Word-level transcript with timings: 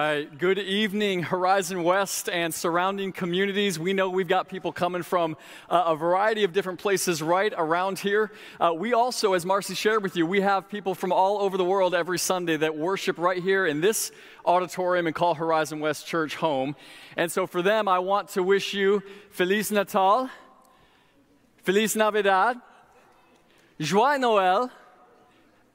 Right. 0.00 0.38
Good 0.38 0.58
evening, 0.58 1.24
Horizon 1.24 1.82
West 1.82 2.30
and 2.30 2.54
surrounding 2.54 3.12
communities. 3.12 3.78
We 3.78 3.92
know 3.92 4.08
we've 4.08 4.26
got 4.26 4.48
people 4.48 4.72
coming 4.72 5.02
from 5.02 5.36
uh, 5.68 5.82
a 5.88 5.94
variety 5.94 6.42
of 6.42 6.54
different 6.54 6.78
places 6.78 7.20
right 7.20 7.52
around 7.54 7.98
here. 7.98 8.32
Uh, 8.58 8.72
we 8.74 8.94
also, 8.94 9.34
as 9.34 9.44
Marcy 9.44 9.74
shared 9.74 10.02
with 10.02 10.16
you, 10.16 10.24
we 10.24 10.40
have 10.40 10.70
people 10.70 10.94
from 10.94 11.12
all 11.12 11.42
over 11.42 11.58
the 11.58 11.66
world 11.66 11.94
every 11.94 12.18
Sunday 12.18 12.56
that 12.56 12.78
worship 12.78 13.18
right 13.18 13.42
here 13.42 13.66
in 13.66 13.82
this 13.82 14.10
auditorium 14.46 15.06
and 15.06 15.14
call 15.14 15.34
Horizon 15.34 15.80
West 15.80 16.06
Church 16.06 16.34
home. 16.36 16.76
And 17.18 17.30
so 17.30 17.46
for 17.46 17.60
them, 17.60 17.86
I 17.86 17.98
want 17.98 18.30
to 18.30 18.42
wish 18.42 18.72
you 18.72 19.02
Feliz 19.30 19.70
Natal, 19.70 20.30
Feliz 21.62 21.94
Navidad, 21.94 22.56
Joyeux 23.78 24.18
Noël, 24.18 24.70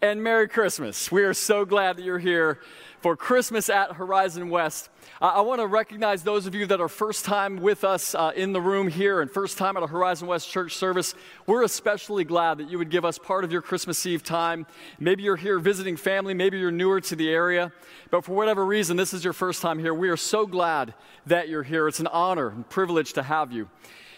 and 0.01 0.23
Merry 0.23 0.47
Christmas. 0.47 1.11
We 1.11 1.23
are 1.23 1.33
so 1.33 1.65
glad 1.65 1.97
that 1.97 2.03
you're 2.03 2.19
here 2.19 2.59
for 3.01 3.15
Christmas 3.15 3.69
at 3.69 3.93
Horizon 3.93 4.49
West. 4.49 4.89
Uh, 5.21 5.25
I 5.35 5.41
want 5.41 5.61
to 5.61 5.67
recognize 5.67 6.23
those 6.23 6.45
of 6.45 6.55
you 6.55 6.65
that 6.65 6.81
are 6.81 6.89
first 6.89 7.23
time 7.23 7.57
with 7.57 7.83
us 7.83 8.15
uh, 8.15 8.31
in 8.35 8.51
the 8.51 8.59
room 8.59 8.87
here 8.87 9.21
and 9.21 9.29
first 9.29 9.57
time 9.57 9.77
at 9.77 9.83
a 9.83 9.87
Horizon 9.87 10.27
West 10.27 10.49
church 10.49 10.75
service. 10.75 11.13
We're 11.45 11.63
especially 11.63 12.23
glad 12.23 12.57
that 12.57 12.69
you 12.69 12.77
would 12.77 12.89
give 12.89 13.05
us 13.05 13.17
part 13.17 13.43
of 13.43 13.51
your 13.51 13.61
Christmas 13.61 14.05
Eve 14.05 14.23
time. 14.23 14.65
Maybe 14.99 15.23
you're 15.23 15.35
here 15.35 15.59
visiting 15.59 15.97
family, 15.97 16.33
maybe 16.33 16.59
you're 16.59 16.71
newer 16.71 16.99
to 17.01 17.15
the 17.15 17.29
area, 17.29 17.71
but 18.09 18.25
for 18.25 18.35
whatever 18.35 18.65
reason, 18.65 18.97
this 18.97 19.13
is 19.13 19.23
your 19.23 19.33
first 19.33 19.61
time 19.61 19.79
here. 19.79 19.93
We 19.93 20.09
are 20.09 20.17
so 20.17 20.45
glad 20.45 20.93
that 21.25 21.47
you're 21.47 21.63
here. 21.63 21.87
It's 21.87 21.99
an 21.99 22.07
honor 22.07 22.49
and 22.49 22.67
privilege 22.69 23.13
to 23.13 23.23
have 23.23 23.51
you. 23.51 23.69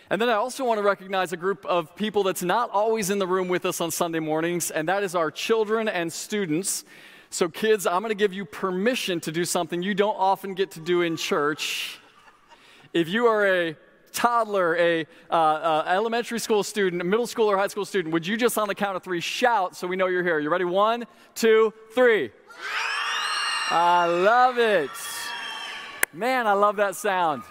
And 0.10 0.22
then 0.22 0.30
I 0.30 0.34
also 0.34 0.64
want 0.64 0.78
to 0.78 0.84
recognize 0.84 1.34
a 1.34 1.38
group 1.38 1.66
of 1.66 1.94
people 1.96 2.24
that's 2.24 2.42
not 2.42 2.70
always 2.70 3.10
in 3.10 3.20
the 3.20 3.28
room 3.28 3.50
with 3.50 3.66
us 3.66 3.82
on 3.82 3.92
Sunday 3.92 4.20
mornings, 4.20 4.72
and 4.72 4.88
that 4.88 5.04
is 5.04 5.16
our 5.16 5.30
children 5.30 5.90
and 5.90 6.12
students. 6.12 6.86
So, 7.30 7.50
kids, 7.50 7.86
I'm 7.86 8.02
going 8.02 8.12
to 8.12 8.16
give 8.16 8.32
you 8.32 8.46
permission 8.46 9.20
to 9.22 9.34
do 9.34 9.44
something 9.44 9.84
you 9.84 9.94
don't 9.94 10.16
often 10.16 10.54
get 10.54 10.72
to 10.72 10.80
do 10.80 11.02
in 11.02 11.18
church. 11.18 12.00
If 12.94 13.10
you 13.10 13.26
are 13.26 13.46
a 13.46 13.76
toddler, 14.14 14.78
a 14.78 15.06
uh, 15.30 15.34
uh, 15.34 15.84
elementary 15.88 16.40
school 16.40 16.64
student, 16.64 17.02
a 17.02 17.06
middle 17.06 17.28
school 17.28 17.52
or 17.52 17.58
high 17.58 17.68
school 17.68 17.84
student, 17.84 18.14
would 18.14 18.26
you 18.26 18.38
just 18.38 18.58
on 18.58 18.70
the 18.70 18.76
count 18.76 18.96
of 18.96 19.04
three 19.04 19.20
shout 19.20 19.76
so 19.76 19.88
we 19.88 19.98
know 19.98 20.08
you're 20.08 20.24
here? 20.24 20.40
You 20.40 20.50
ready? 20.50 20.64
One, 20.64 21.06
two, 21.36 21.74
three. 21.94 22.32
I 23.70 24.06
love 24.06 24.58
it. 24.58 24.90
Man, 26.14 26.48
I 26.48 26.54
love 26.54 26.78
that 26.78 26.96
sound. 26.96 27.44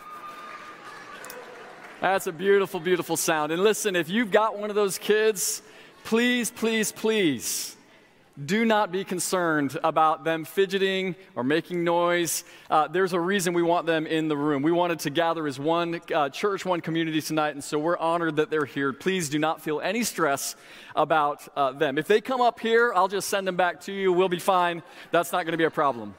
That's 2.01 2.27
a 2.27 2.33
beautiful, 2.33 2.79
beautiful 2.79 3.17
sound. 3.17 3.53
And 3.53 3.63
listen, 3.63 3.97
if 3.97 4.11
you've 4.11 4.31
got 4.31 4.59
one 4.59 4.69
of 4.69 4.77
those 4.77 4.99
kids, 4.99 5.63
please, 6.05 6.51
please, 6.51 6.93
please 6.93 7.75
do 8.45 8.67
not 8.67 8.93
be 8.93 9.03
concerned 9.03 9.79
about 9.83 10.23
them 10.23 10.45
fidgeting 10.45 11.17
or 11.35 11.43
making 11.43 11.85
noise. 11.85 12.45
Uh, 12.69 12.87
there's 12.87 13.15
a 13.15 13.21
reason 13.21 13.55
we 13.55 13.63
want 13.63 13.87
them 13.87 14.07
in 14.07 14.29
the 14.29 14.37
room. 14.37 14.63
We 14.63 14.73
wanted 14.73 14.99
to 15.01 15.11
gather 15.11 15.47
as 15.47 15.59
one 15.59 16.03
uh, 16.15 16.29
church, 16.29 16.67
one 16.67 16.83
community 16.83 17.23
tonight, 17.23 17.55
and 17.55 17.65
so 17.65 17.79
we're 17.79 17.97
honored 17.97 18.37
that 18.37 18.51
they're 18.51 18.67
here. 18.67 18.93
Please 18.93 19.31
do 19.31 19.39
not 19.39 19.63
feel 19.63 19.81
any 19.81 20.03
stress 20.03 20.55
about 20.95 21.49
uh, 21.57 21.73
them. 21.73 21.97
If 21.97 22.09
they 22.09 22.21
come 22.21 22.43
up 22.43 22.61
here, 22.61 22.93
I'll 22.95 23.09
just 23.09 23.29
send 23.31 23.49
them 23.49 23.57
back 23.57 23.81
to 23.83 23.93
you. 23.93 24.13
We'll 24.13 24.29
be 24.29 24.39
fine. 24.39 24.83
That's 25.13 25.33
not 25.33 25.45
going 25.45 25.53
to 25.53 25.59
be 25.59 25.65
a 25.65 25.71
problem. 25.71 26.15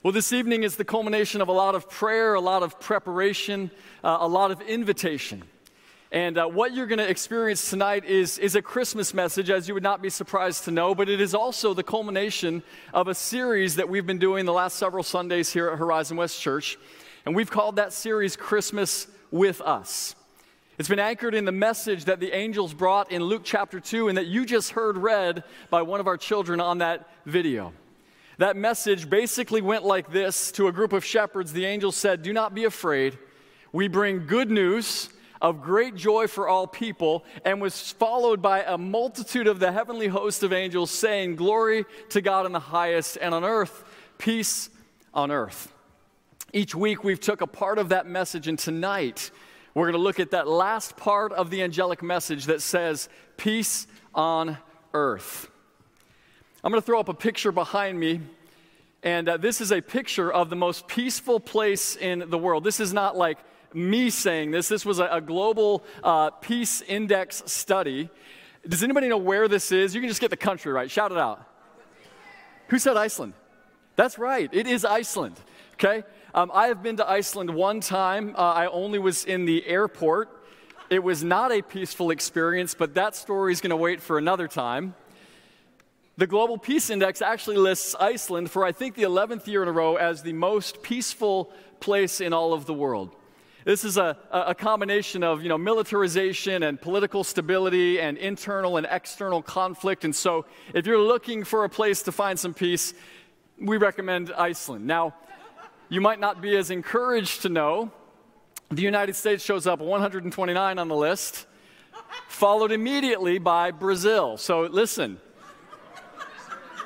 Well, 0.00 0.12
this 0.12 0.32
evening 0.32 0.62
is 0.62 0.76
the 0.76 0.84
culmination 0.84 1.40
of 1.40 1.48
a 1.48 1.52
lot 1.52 1.74
of 1.74 1.90
prayer, 1.90 2.34
a 2.34 2.40
lot 2.40 2.62
of 2.62 2.78
preparation, 2.78 3.68
uh, 4.04 4.18
a 4.20 4.28
lot 4.28 4.52
of 4.52 4.60
invitation. 4.60 5.42
And 6.12 6.38
uh, 6.38 6.46
what 6.46 6.72
you're 6.72 6.86
going 6.86 7.00
to 7.00 7.10
experience 7.10 7.68
tonight 7.68 8.04
is, 8.04 8.38
is 8.38 8.54
a 8.54 8.62
Christmas 8.62 9.12
message, 9.12 9.50
as 9.50 9.66
you 9.66 9.74
would 9.74 9.82
not 9.82 10.00
be 10.00 10.08
surprised 10.08 10.62
to 10.66 10.70
know, 10.70 10.94
but 10.94 11.08
it 11.08 11.20
is 11.20 11.34
also 11.34 11.74
the 11.74 11.82
culmination 11.82 12.62
of 12.94 13.08
a 13.08 13.14
series 13.14 13.74
that 13.74 13.88
we've 13.88 14.06
been 14.06 14.20
doing 14.20 14.44
the 14.44 14.52
last 14.52 14.76
several 14.76 15.02
Sundays 15.02 15.52
here 15.52 15.68
at 15.68 15.76
Horizon 15.80 16.16
West 16.16 16.40
Church. 16.40 16.78
And 17.26 17.34
we've 17.34 17.50
called 17.50 17.74
that 17.74 17.92
series 17.92 18.36
Christmas 18.36 19.08
with 19.32 19.60
Us. 19.60 20.14
It's 20.78 20.88
been 20.88 21.00
anchored 21.00 21.34
in 21.34 21.44
the 21.44 21.50
message 21.50 22.04
that 22.04 22.20
the 22.20 22.30
angels 22.30 22.72
brought 22.72 23.10
in 23.10 23.24
Luke 23.24 23.42
chapter 23.44 23.80
2 23.80 24.06
and 24.06 24.16
that 24.16 24.28
you 24.28 24.46
just 24.46 24.70
heard 24.70 24.96
read 24.96 25.42
by 25.70 25.82
one 25.82 25.98
of 25.98 26.06
our 26.06 26.16
children 26.16 26.60
on 26.60 26.78
that 26.78 27.10
video. 27.26 27.72
That 28.38 28.56
message 28.56 29.10
basically 29.10 29.60
went 29.60 29.84
like 29.84 30.12
this 30.12 30.52
to 30.52 30.68
a 30.68 30.72
group 30.72 30.92
of 30.92 31.04
shepherds. 31.04 31.52
The 31.52 31.66
angels 31.66 31.96
said, 31.96 32.22
Do 32.22 32.32
not 32.32 32.54
be 32.54 32.64
afraid. 32.64 33.18
We 33.72 33.88
bring 33.88 34.26
good 34.26 34.50
news 34.50 35.10
of 35.42 35.60
great 35.62 35.94
joy 35.94 36.26
for 36.26 36.48
all 36.48 36.66
people, 36.66 37.24
and 37.44 37.60
was 37.60 37.92
followed 37.92 38.42
by 38.42 38.62
a 38.62 38.76
multitude 38.76 39.46
of 39.46 39.60
the 39.60 39.70
heavenly 39.70 40.08
host 40.08 40.42
of 40.42 40.52
angels 40.52 40.90
saying, 40.90 41.36
Glory 41.36 41.84
to 42.10 42.20
God 42.20 42.46
in 42.46 42.52
the 42.52 42.60
highest, 42.60 43.18
and 43.20 43.34
on 43.34 43.44
earth, 43.44 43.84
peace 44.18 44.70
on 45.12 45.30
earth. 45.30 45.72
Each 46.52 46.74
week 46.74 47.04
we've 47.04 47.20
took 47.20 47.40
a 47.40 47.46
part 47.46 47.78
of 47.78 47.90
that 47.90 48.06
message, 48.06 48.48
and 48.48 48.58
tonight 48.58 49.30
we're 49.74 49.84
going 49.84 49.92
to 49.92 50.02
look 50.02 50.18
at 50.18 50.30
that 50.30 50.48
last 50.48 50.96
part 50.96 51.32
of 51.32 51.50
the 51.50 51.62
angelic 51.62 52.02
message 52.02 52.46
that 52.46 52.62
says, 52.62 53.08
Peace 53.36 53.86
on 54.14 54.58
earth. 54.94 55.50
I'm 56.64 56.72
going 56.72 56.82
to 56.82 56.86
throw 56.86 56.98
up 56.98 57.08
a 57.08 57.14
picture 57.14 57.52
behind 57.52 58.00
me. 58.00 58.20
And 59.04 59.28
uh, 59.28 59.36
this 59.36 59.60
is 59.60 59.70
a 59.70 59.80
picture 59.80 60.32
of 60.32 60.50
the 60.50 60.56
most 60.56 60.88
peaceful 60.88 61.38
place 61.38 61.94
in 61.94 62.24
the 62.30 62.38
world. 62.38 62.64
This 62.64 62.80
is 62.80 62.92
not 62.92 63.16
like 63.16 63.38
me 63.72 64.10
saying 64.10 64.50
this. 64.50 64.66
This 64.66 64.84
was 64.84 64.98
a, 64.98 65.06
a 65.06 65.20
global 65.20 65.84
uh, 66.02 66.30
peace 66.30 66.82
index 66.82 67.44
study. 67.46 68.10
Does 68.66 68.82
anybody 68.82 69.08
know 69.08 69.18
where 69.18 69.46
this 69.46 69.70
is? 69.70 69.94
You 69.94 70.00
can 70.00 70.08
just 70.08 70.20
get 70.20 70.30
the 70.30 70.36
country 70.36 70.72
right. 70.72 70.90
Shout 70.90 71.12
it 71.12 71.18
out. 71.18 71.46
Who 72.68 72.80
said 72.80 72.96
Iceland? 72.96 73.34
That's 73.94 74.18
right. 74.18 74.50
It 74.52 74.66
is 74.66 74.84
Iceland. 74.84 75.36
Okay. 75.74 76.02
Um, 76.34 76.50
I 76.52 76.66
have 76.66 76.82
been 76.82 76.96
to 76.96 77.08
Iceland 77.08 77.50
one 77.50 77.80
time. 77.80 78.34
Uh, 78.36 78.40
I 78.40 78.66
only 78.66 78.98
was 78.98 79.24
in 79.24 79.44
the 79.44 79.64
airport. 79.64 80.28
It 80.90 81.04
was 81.04 81.22
not 81.22 81.52
a 81.52 81.62
peaceful 81.62 82.10
experience, 82.10 82.74
but 82.74 82.94
that 82.94 83.14
story 83.14 83.52
is 83.52 83.60
going 83.60 83.70
to 83.70 83.76
wait 83.76 84.00
for 84.00 84.18
another 84.18 84.48
time. 84.48 84.94
The 86.18 86.26
Global 86.26 86.58
Peace 86.58 86.90
Index 86.90 87.22
actually 87.22 87.58
lists 87.58 87.94
Iceland 87.94 88.50
for, 88.50 88.64
I 88.64 88.72
think, 88.72 88.96
the 88.96 89.04
11th 89.04 89.46
year 89.46 89.62
in 89.62 89.68
a 89.68 89.72
row 89.72 89.94
as 89.94 90.20
the 90.20 90.32
most 90.32 90.82
peaceful 90.82 91.52
place 91.78 92.20
in 92.20 92.32
all 92.32 92.52
of 92.52 92.66
the 92.66 92.74
world. 92.74 93.14
This 93.64 93.84
is 93.84 93.98
a, 93.98 94.16
a 94.32 94.52
combination 94.52 95.22
of 95.22 95.44
you 95.44 95.48
know, 95.48 95.56
militarization 95.56 96.64
and 96.64 96.80
political 96.80 97.22
stability 97.22 98.00
and 98.00 98.18
internal 98.18 98.78
and 98.78 98.86
external 98.90 99.42
conflict. 99.42 100.04
And 100.04 100.14
so, 100.14 100.44
if 100.74 100.88
you're 100.88 101.00
looking 101.00 101.44
for 101.44 101.62
a 101.62 101.68
place 101.68 102.02
to 102.02 102.10
find 102.10 102.36
some 102.36 102.52
peace, 102.52 102.94
we 103.60 103.76
recommend 103.76 104.32
Iceland. 104.36 104.88
Now, 104.88 105.14
you 105.88 106.00
might 106.00 106.18
not 106.18 106.42
be 106.42 106.56
as 106.56 106.72
encouraged 106.72 107.42
to 107.42 107.48
know 107.48 107.92
the 108.70 108.82
United 108.82 109.14
States 109.14 109.44
shows 109.44 109.68
up 109.68 109.78
129 109.78 110.78
on 110.80 110.88
the 110.88 110.96
list, 110.96 111.46
followed 112.26 112.72
immediately 112.72 113.38
by 113.38 113.70
Brazil. 113.70 114.36
So, 114.36 114.62
listen, 114.62 115.20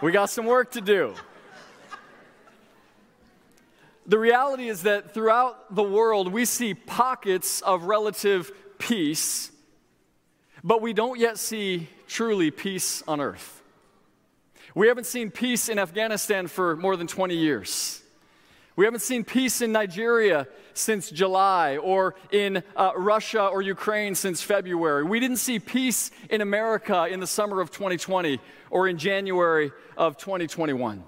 we 0.02 0.10
got 0.10 0.28
some 0.28 0.46
work 0.46 0.72
to 0.72 0.80
do. 0.80 1.14
The 4.04 4.18
reality 4.18 4.68
is 4.68 4.82
that 4.82 5.14
throughout 5.14 5.74
the 5.74 5.82
world, 5.82 6.32
we 6.32 6.44
see 6.44 6.74
pockets 6.74 7.60
of 7.60 7.84
relative 7.84 8.50
peace, 8.78 9.52
but 10.64 10.82
we 10.82 10.92
don't 10.92 11.20
yet 11.20 11.38
see 11.38 11.88
truly 12.08 12.50
peace 12.50 13.02
on 13.06 13.20
earth. 13.20 13.62
We 14.74 14.88
haven't 14.88 15.06
seen 15.06 15.30
peace 15.30 15.68
in 15.68 15.78
Afghanistan 15.78 16.48
for 16.48 16.74
more 16.76 16.96
than 16.96 17.06
20 17.06 17.36
years. 17.36 18.01
We 18.74 18.86
haven't 18.86 19.00
seen 19.00 19.24
peace 19.24 19.60
in 19.60 19.72
Nigeria 19.72 20.46
since 20.72 21.10
July, 21.10 21.76
or 21.76 22.14
in 22.30 22.62
uh, 22.74 22.92
Russia 22.96 23.46
or 23.46 23.60
Ukraine 23.60 24.14
since 24.14 24.40
February. 24.40 25.04
We 25.04 25.20
didn't 25.20 25.36
see 25.36 25.58
peace 25.58 26.10
in 26.30 26.40
America 26.40 27.06
in 27.06 27.20
the 27.20 27.26
summer 27.26 27.60
of 27.60 27.70
2020 27.70 28.40
or 28.70 28.88
in 28.88 28.96
January 28.96 29.72
of 29.96 30.16
2021. 30.16 31.04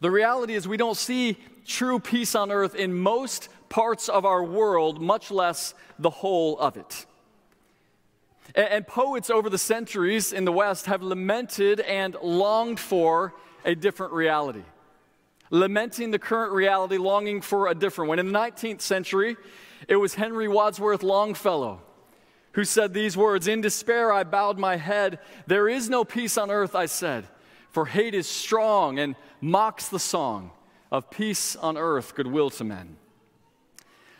The 0.00 0.10
reality 0.10 0.54
is, 0.54 0.66
we 0.66 0.76
don't 0.76 0.96
see 0.96 1.38
true 1.64 2.00
peace 2.00 2.34
on 2.34 2.50
earth 2.50 2.74
in 2.74 2.92
most 2.92 3.48
parts 3.68 4.08
of 4.08 4.24
our 4.24 4.42
world, 4.42 5.00
much 5.00 5.30
less 5.30 5.74
the 6.00 6.10
whole 6.10 6.58
of 6.58 6.76
it. 6.76 7.06
And, 8.56 8.66
and 8.66 8.86
poets 8.86 9.30
over 9.30 9.48
the 9.48 9.58
centuries 9.58 10.32
in 10.32 10.44
the 10.44 10.50
West 10.50 10.86
have 10.86 11.02
lamented 11.02 11.78
and 11.78 12.16
longed 12.20 12.80
for 12.80 13.32
a 13.64 13.76
different 13.76 14.12
reality. 14.12 14.64
Lamenting 15.52 16.10
the 16.10 16.18
current 16.18 16.52
reality, 16.52 16.96
longing 16.96 17.40
for 17.40 17.68
a 17.68 17.74
different 17.76 18.08
one. 18.08 18.18
In 18.18 18.32
the 18.32 18.38
19th 18.38 18.80
century, 18.80 19.36
it 19.86 19.94
was 19.94 20.16
Henry 20.16 20.48
Wadsworth 20.48 21.04
Longfellow 21.04 21.80
who 22.52 22.64
said 22.64 22.92
these 22.92 23.16
words 23.16 23.48
In 23.48 23.60
despair, 23.60 24.12
I 24.12 24.24
bowed 24.24 24.58
my 24.58 24.76
head. 24.76 25.18
There 25.46 25.68
is 25.68 25.88
no 25.88 26.04
peace 26.04 26.38
on 26.38 26.50
earth, 26.50 26.74
I 26.74 26.86
said, 26.86 27.26
for 27.70 27.86
hate 27.86 28.14
is 28.14 28.26
strong 28.26 28.98
and 28.98 29.16
mocks 29.40 29.88
the 29.88 29.98
song 29.98 30.50
of 30.90 31.10
peace 31.10 31.56
on 31.56 31.76
earth, 31.76 32.14
goodwill 32.14 32.50
to 32.50 32.64
men. 32.64 32.96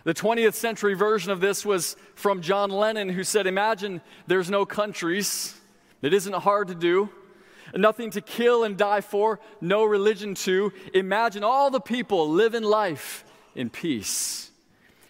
The 0.05 0.15
20th 0.15 0.55
century 0.55 0.95
version 0.95 1.31
of 1.31 1.41
this 1.41 1.65
was 1.65 1.97
from 2.15 2.43
John 2.43 2.71
Lennon, 2.71 3.09
who 3.09 3.23
said, 3.23 3.47
Imagine 3.47 4.01
there's 4.27 4.51
no 4.51 4.67
countries. 4.67 5.55
It 6.01 6.13
isn't 6.13 6.35
hard 6.35 6.69
to 6.69 6.75
do. 6.75 7.11
Nothing 7.75 8.11
to 8.11 8.21
kill 8.21 8.65
and 8.65 8.77
die 8.77 9.01
for, 9.01 9.41
no 9.61 9.85
religion 9.85 10.35
to. 10.37 10.73
Imagine 10.95 11.45
all 11.45 11.71
the 11.71 11.81
people 11.81 12.29
living 12.29 12.63
life 12.63 13.25
in 13.55 13.71
peace. 13.71 14.51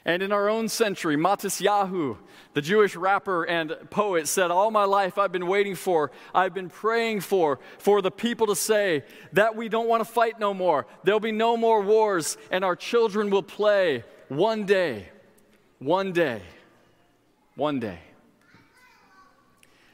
And 0.05 0.23
in 0.23 0.33
our 0.33 0.49
own 0.49 0.69
century, 0.69 1.17
Matisyahu, 1.17 2.17
the 2.55 2.61
Jewish 2.61 2.97
rapper 2.97 3.45
and 3.45 3.77
poet, 3.91 4.27
said, 4.27 4.51
All 4.51 4.71
my 4.71 4.85
life 4.85 5.17
I've 5.17 5.31
been 5.31 5.47
waiting 5.47 5.77
for, 5.77 6.11
I've 6.35 6.55
been 6.55 6.69
praying 6.69 7.21
for, 7.21 7.61
for 7.79 8.03
the 8.03 8.11
people 8.11 8.49
to 8.49 8.57
say 8.57 9.05
that 9.33 9.55
we 9.55 9.69
don't 9.69 9.89
want 9.89 10.01
to 10.05 10.11
fight 10.11 10.41
no 10.41 10.53
more. 10.53 10.87
There'll 11.05 11.21
be 11.21 11.33
no 11.33 11.57
more 11.57 11.81
wars, 11.83 12.37
and 12.51 12.65
our 12.65 12.75
children 12.75 13.31
will 13.31 13.45
play 13.45 14.05
one 14.29 14.67
day, 14.67 15.09
one 15.79 16.13
day, 16.13 16.43
one 17.55 17.79
day. 17.79 17.99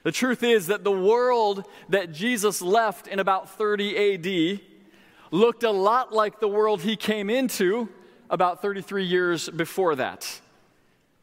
The 0.08 0.12
truth 0.12 0.42
is 0.42 0.68
that 0.68 0.84
the 0.84 0.90
world 0.90 1.66
that 1.90 2.12
Jesus 2.12 2.62
left 2.62 3.08
in 3.08 3.18
about 3.18 3.50
30 3.58 4.14
AD 4.14 4.60
looked 5.30 5.64
a 5.64 5.70
lot 5.70 6.14
like 6.14 6.40
the 6.40 6.48
world 6.48 6.80
he 6.80 6.96
came 6.96 7.28
into 7.28 7.90
about 8.30 8.62
33 8.62 9.04
years 9.04 9.50
before 9.50 9.96
that. 9.96 10.40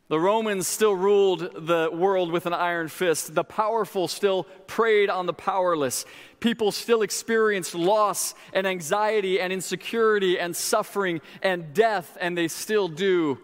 The 0.09 0.19
Romans 0.19 0.67
still 0.67 0.95
ruled 0.95 1.65
the 1.65 1.89
world 1.91 2.31
with 2.31 2.45
an 2.45 2.53
iron 2.53 2.87
fist. 2.87 3.33
The 3.33 3.43
powerful 3.43 4.07
still 4.07 4.43
preyed 4.67 5.09
on 5.09 5.25
the 5.25 5.33
powerless. 5.33 6.05
People 6.39 6.71
still 6.71 7.01
experienced 7.01 7.73
loss 7.73 8.35
and 8.53 8.67
anxiety 8.67 9.41
and 9.41 9.51
insecurity 9.51 10.37
and 10.37 10.55
suffering 10.55 11.21
and 11.41 11.73
death, 11.73 12.19
and 12.21 12.37
they 12.37 12.47
still 12.47 12.87
do 12.87 13.39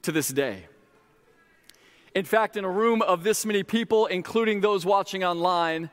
to 0.00 0.10
this 0.10 0.28
day. 0.28 0.64
In 2.16 2.24
fact, 2.24 2.56
in 2.56 2.64
a 2.64 2.70
room 2.70 3.02
of 3.02 3.24
this 3.24 3.44
many 3.44 3.62
people, 3.62 4.06
including 4.06 4.62
those 4.62 4.86
watching 4.86 5.22
online, 5.22 5.90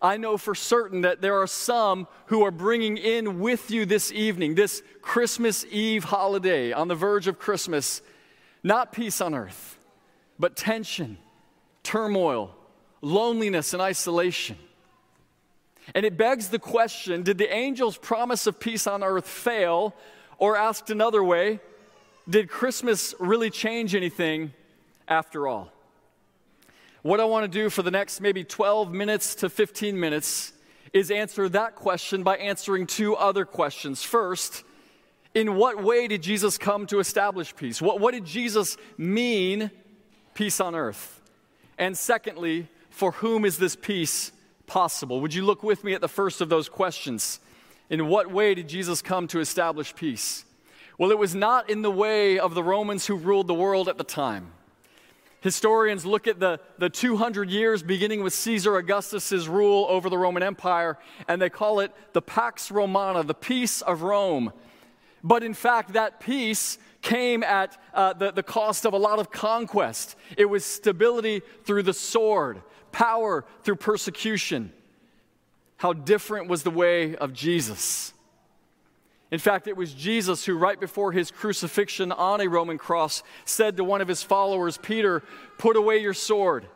I 0.00 0.16
know 0.16 0.38
for 0.38 0.54
certain 0.54 1.02
that 1.02 1.20
there 1.20 1.42
are 1.42 1.46
some 1.46 2.08
who 2.28 2.42
are 2.42 2.50
bringing 2.50 2.96
in 2.96 3.38
with 3.38 3.70
you 3.70 3.84
this 3.84 4.10
evening, 4.10 4.54
this 4.54 4.82
Christmas 5.02 5.66
Eve 5.70 6.04
holiday 6.04 6.72
on 6.72 6.88
the 6.88 6.94
verge 6.94 7.26
of 7.26 7.38
Christmas 7.38 8.00
not 8.62 8.92
peace 8.92 9.20
on 9.20 9.34
earth, 9.34 9.78
but 10.38 10.56
tension, 10.56 11.18
turmoil, 11.82 12.56
loneliness, 13.02 13.74
and 13.74 13.82
isolation. 13.82 14.56
And 15.94 16.06
it 16.06 16.16
begs 16.16 16.48
the 16.48 16.58
question 16.58 17.22
did 17.22 17.36
the 17.36 17.52
angel's 17.52 17.98
promise 17.98 18.46
of 18.46 18.58
peace 18.58 18.86
on 18.86 19.04
earth 19.04 19.28
fail? 19.28 19.94
Or 20.38 20.56
asked 20.56 20.88
another 20.88 21.22
way, 21.22 21.60
did 22.26 22.48
Christmas 22.48 23.14
really 23.18 23.50
change 23.50 23.94
anything 23.94 24.54
after 25.08 25.48
all? 25.48 25.72
What 27.02 27.20
I 27.20 27.24
want 27.24 27.50
to 27.50 27.58
do 27.58 27.70
for 27.70 27.82
the 27.82 27.90
next 27.90 28.20
maybe 28.20 28.44
12 28.44 28.92
minutes 28.92 29.36
to 29.36 29.48
15 29.48 29.98
minutes 29.98 30.52
is 30.92 31.10
answer 31.10 31.48
that 31.50 31.74
question 31.74 32.22
by 32.22 32.36
answering 32.36 32.86
two 32.86 33.14
other 33.16 33.44
questions. 33.44 34.02
First, 34.02 34.64
in 35.34 35.56
what 35.56 35.82
way 35.82 36.08
did 36.08 36.22
Jesus 36.22 36.58
come 36.58 36.86
to 36.86 36.98
establish 36.98 37.54
peace? 37.54 37.80
What, 37.80 38.00
what 38.00 38.14
did 38.14 38.24
Jesus 38.24 38.76
mean, 38.96 39.70
peace 40.34 40.60
on 40.60 40.74
earth? 40.74 41.20
And 41.78 41.96
secondly, 41.96 42.68
for 42.90 43.12
whom 43.12 43.44
is 43.44 43.58
this 43.58 43.76
peace 43.76 44.32
possible? 44.66 45.20
Would 45.20 45.34
you 45.34 45.44
look 45.44 45.62
with 45.62 45.84
me 45.84 45.94
at 45.94 46.00
the 46.00 46.08
first 46.08 46.40
of 46.40 46.48
those 46.48 46.68
questions? 46.68 47.40
In 47.90 48.08
what 48.08 48.30
way 48.30 48.54
did 48.54 48.68
Jesus 48.68 49.02
come 49.02 49.28
to 49.28 49.40
establish 49.40 49.94
peace? 49.94 50.44
Well, 50.98 51.10
it 51.12 51.18
was 51.18 51.34
not 51.34 51.70
in 51.70 51.82
the 51.82 51.90
way 51.90 52.38
of 52.38 52.54
the 52.54 52.62
Romans 52.62 53.06
who 53.06 53.14
ruled 53.16 53.46
the 53.46 53.54
world 53.54 53.88
at 53.88 53.98
the 53.98 54.04
time. 54.04 54.52
Historians 55.40 56.04
look 56.04 56.26
at 56.26 56.40
the, 56.40 56.60
the 56.78 56.90
200 56.90 57.48
years 57.48 57.82
beginning 57.82 58.22
with 58.22 58.32
Caesar 58.32 58.76
Augustus's 58.76 59.48
rule 59.48 59.86
over 59.88 60.10
the 60.10 60.18
Roman 60.18 60.42
Empire, 60.42 60.98
and 61.28 61.40
they 61.40 61.50
call 61.50 61.80
it 61.80 61.92
the 62.12 62.22
Pax 62.22 62.70
Romana, 62.70 63.22
the 63.22 63.34
peace 63.34 63.80
of 63.80 64.02
Rome. 64.02 64.52
But 65.22 65.42
in 65.42 65.54
fact, 65.54 65.92
that 65.92 66.18
peace 66.20 66.78
came 67.02 67.44
at 67.44 67.80
uh, 67.94 68.14
the, 68.14 68.32
the 68.32 68.42
cost 68.42 68.84
of 68.84 68.92
a 68.92 68.98
lot 68.98 69.20
of 69.20 69.30
conquest. 69.30 70.16
It 70.36 70.46
was 70.46 70.64
stability 70.64 71.42
through 71.64 71.84
the 71.84 71.94
sword, 71.94 72.60
power 72.90 73.44
through 73.62 73.76
persecution. 73.76 74.72
How 75.76 75.92
different 75.92 76.48
was 76.48 76.64
the 76.64 76.70
way 76.70 77.14
of 77.14 77.32
Jesus? 77.32 78.12
In 79.30 79.38
fact, 79.38 79.68
it 79.68 79.76
was 79.76 79.92
Jesus 79.92 80.46
who, 80.46 80.56
right 80.56 80.80
before 80.80 81.12
his 81.12 81.30
crucifixion 81.30 82.12
on 82.12 82.40
a 82.40 82.48
Roman 82.48 82.78
cross, 82.78 83.22
said 83.44 83.76
to 83.76 83.84
one 83.84 84.00
of 84.00 84.08
his 84.08 84.22
followers, 84.22 84.78
Peter, 84.78 85.22
put 85.58 85.76
away 85.76 85.98
your 85.98 86.14
sword, 86.14 86.66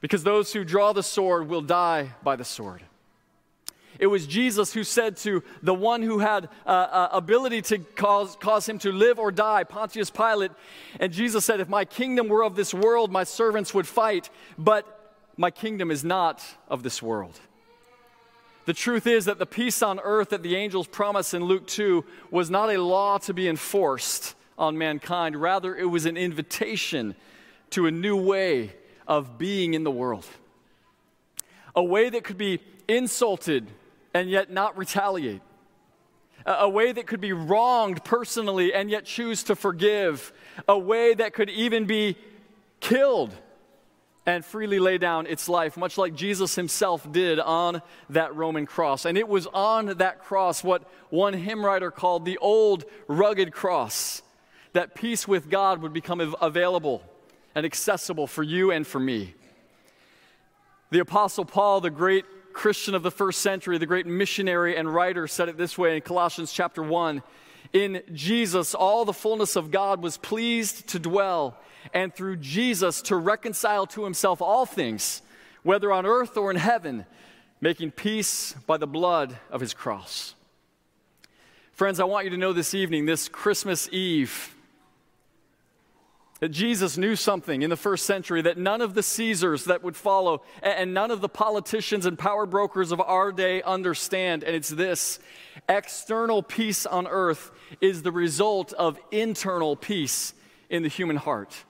because 0.00 0.22
those 0.22 0.52
who 0.52 0.64
draw 0.64 0.92
the 0.92 1.02
sword 1.02 1.48
will 1.48 1.62
die 1.62 2.10
by 2.22 2.36
the 2.36 2.44
sword. 2.44 2.82
It 3.98 4.06
was 4.06 4.26
Jesus 4.26 4.72
who 4.72 4.82
said 4.82 5.18
to 5.18 5.42
the 5.62 5.74
one 5.74 6.02
who 6.02 6.20
had 6.20 6.48
uh, 6.66 6.68
uh, 6.68 7.08
ability 7.12 7.60
to 7.62 7.78
cause, 7.78 8.34
cause 8.36 8.66
him 8.66 8.78
to 8.78 8.92
live 8.92 9.18
or 9.18 9.30
die, 9.30 9.64
Pontius 9.64 10.10
Pilate, 10.10 10.52
and 10.98 11.12
Jesus 11.12 11.44
said, 11.44 11.60
If 11.60 11.68
my 11.68 11.84
kingdom 11.84 12.28
were 12.28 12.42
of 12.42 12.56
this 12.56 12.72
world, 12.72 13.12
my 13.12 13.24
servants 13.24 13.74
would 13.74 13.86
fight, 13.86 14.30
but 14.56 15.14
my 15.36 15.50
kingdom 15.50 15.90
is 15.90 16.02
not 16.02 16.42
of 16.68 16.82
this 16.82 17.02
world. 17.02 17.38
The 18.70 18.74
truth 18.74 19.08
is 19.08 19.24
that 19.24 19.40
the 19.40 19.46
peace 19.46 19.82
on 19.82 19.98
earth 19.98 20.28
that 20.28 20.44
the 20.44 20.54
angels 20.54 20.86
promised 20.86 21.34
in 21.34 21.42
Luke 21.42 21.66
2 21.66 22.04
was 22.30 22.50
not 22.50 22.70
a 22.70 22.80
law 22.80 23.18
to 23.18 23.34
be 23.34 23.48
enforced 23.48 24.36
on 24.56 24.78
mankind. 24.78 25.34
Rather, 25.34 25.74
it 25.74 25.86
was 25.86 26.06
an 26.06 26.16
invitation 26.16 27.16
to 27.70 27.86
a 27.86 27.90
new 27.90 28.16
way 28.16 28.72
of 29.08 29.38
being 29.38 29.74
in 29.74 29.82
the 29.82 29.90
world. 29.90 30.24
A 31.74 31.82
way 31.82 32.10
that 32.10 32.22
could 32.22 32.38
be 32.38 32.60
insulted 32.86 33.66
and 34.14 34.30
yet 34.30 34.52
not 34.52 34.78
retaliate. 34.78 35.42
A, 36.46 36.68
way 36.68 36.92
that 36.92 37.08
could 37.08 37.20
be 37.20 37.32
wronged 37.32 38.04
personally 38.04 38.72
and 38.72 38.88
yet 38.88 39.04
choose 39.04 39.42
to 39.42 39.56
forgive. 39.56 40.32
A 40.68 40.78
way 40.78 41.12
that 41.14 41.34
could 41.34 41.50
even 41.50 41.86
be 41.86 42.16
killed 42.78 43.34
and 44.30 44.44
freely 44.44 44.78
lay 44.78 44.96
down 44.96 45.26
its 45.26 45.48
life, 45.48 45.76
much 45.76 45.98
like 45.98 46.14
Jesus 46.14 46.54
himself 46.54 47.10
did 47.10 47.40
on 47.40 47.82
that 48.10 48.34
Roman 48.36 48.64
cross. 48.64 49.04
And 49.04 49.18
it 49.18 49.26
was 49.26 49.48
on 49.48 49.86
that 49.98 50.20
cross, 50.20 50.62
what 50.62 50.88
one 51.10 51.32
hymn 51.34 51.64
writer 51.64 51.90
called 51.90 52.24
the 52.24 52.38
old 52.38 52.84
rugged 53.08 53.52
cross, 53.52 54.22
that 54.72 54.94
peace 54.94 55.26
with 55.26 55.50
God 55.50 55.82
would 55.82 55.92
become 55.92 56.20
available 56.40 57.02
and 57.56 57.66
accessible 57.66 58.28
for 58.28 58.44
you 58.44 58.70
and 58.70 58.86
for 58.86 59.00
me. 59.00 59.34
The 60.90 61.00
Apostle 61.00 61.44
Paul, 61.44 61.80
the 61.80 61.90
great 61.90 62.24
Christian 62.52 62.94
of 62.94 63.02
the 63.02 63.10
first 63.10 63.42
century, 63.42 63.78
the 63.78 63.86
great 63.86 64.06
missionary 64.06 64.76
and 64.76 64.92
writer, 64.92 65.26
said 65.26 65.48
it 65.48 65.56
this 65.56 65.76
way 65.76 65.96
in 65.96 66.02
Colossians 66.02 66.52
chapter 66.52 66.84
1 66.84 67.22
In 67.72 68.02
Jesus, 68.12 68.76
all 68.76 69.04
the 69.04 69.12
fullness 69.12 69.56
of 69.56 69.72
God 69.72 70.02
was 70.02 70.18
pleased 70.18 70.88
to 70.88 71.00
dwell, 71.00 71.56
and 71.92 72.14
through 72.14 72.36
Jesus 72.36 73.02
to 73.02 73.16
reconcile 73.16 73.86
to 73.88 74.04
himself 74.04 74.40
all 74.40 74.66
things, 74.66 75.22
whether 75.62 75.92
on 75.92 76.06
earth 76.06 76.36
or 76.36 76.50
in 76.50 76.56
heaven, 76.56 77.04
making 77.60 77.90
peace 77.90 78.54
by 78.66 78.76
the 78.76 78.86
blood 78.86 79.36
of 79.50 79.60
his 79.60 79.74
cross. 79.74 80.34
Friends, 81.72 82.00
I 82.00 82.04
want 82.04 82.24
you 82.24 82.30
to 82.30 82.36
know 82.36 82.52
this 82.52 82.74
evening, 82.74 83.06
this 83.06 83.28
Christmas 83.28 83.88
Eve, 83.90 84.54
that 86.40 86.48
Jesus 86.48 86.96
knew 86.96 87.16
something 87.16 87.62
in 87.62 87.70
the 87.70 87.76
first 87.76 88.06
century 88.06 88.42
that 88.42 88.56
none 88.56 88.80
of 88.80 88.94
the 88.94 89.02
Caesars 89.02 89.66
that 89.66 89.82
would 89.82 89.94
follow 89.94 90.42
and 90.62 90.94
none 90.94 91.10
of 91.10 91.20
the 91.20 91.28
politicians 91.28 92.06
and 92.06 92.18
power 92.18 92.46
brokers 92.46 92.92
of 92.92 93.00
our 93.00 93.30
day 93.30 93.62
understand. 93.62 94.42
And 94.42 94.56
it's 94.56 94.70
this 94.70 95.18
external 95.68 96.42
peace 96.42 96.86
on 96.86 97.06
earth 97.06 97.50
is 97.82 98.02
the 98.02 98.12
result 98.12 98.72
of 98.72 98.98
internal 99.10 99.76
peace 99.76 100.32
in 100.70 100.82
the 100.82 100.88
human 100.88 101.16
heart. 101.16 101.64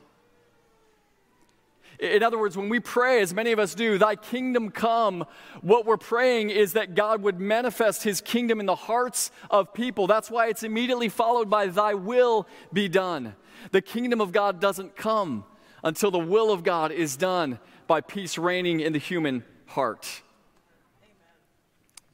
In 2.01 2.23
other 2.23 2.39
words, 2.39 2.57
when 2.57 2.71
we 2.71 2.81
pray, 2.81 3.21
as 3.21 3.35
many 3.35 3.53
of 3.53 3.59
us 3.59 3.75
do, 3.75 3.99
Thy 3.99 4.17
kingdom 4.17 4.71
come, 4.71 5.27
what 5.61 5.85
we're 5.85 5.99
praying 5.99 6.49
is 6.49 6.73
that 6.73 6.95
God 6.95 7.23
would 7.23 7.39
manifest 7.39 8.05
His 8.05 8.23
kingdom 8.23 8.59
in 8.59 8.65
the 8.65 8.75
hearts 8.75 9.31
of 9.51 9.75
people. 9.75 10.07
That's 10.07 10.31
why 10.31 10.49
it's 10.49 10.63
immediately 10.63 11.11
followed 11.11 11.51
by 11.51 11.67
Thy 11.67 11.93
will 11.93 12.49
be 12.73 12.89
done. 12.89 13.35
The 13.71 13.83
kingdom 13.83 14.23
of 14.23 14.33
God 14.33 14.61
doesn't 14.61 14.97
come 14.97 15.45
until 15.85 16.11
the 16.11 16.19
will 16.19 16.51
of 16.51 16.63
God 16.63 16.91
is 16.91 17.17
done 17.17 17.59
by 17.87 18.01
peace 18.01 18.39
reigning 18.39 18.81
in 18.81 18.95
the 18.95 18.99
human 18.99 19.45
heart. 19.67 20.23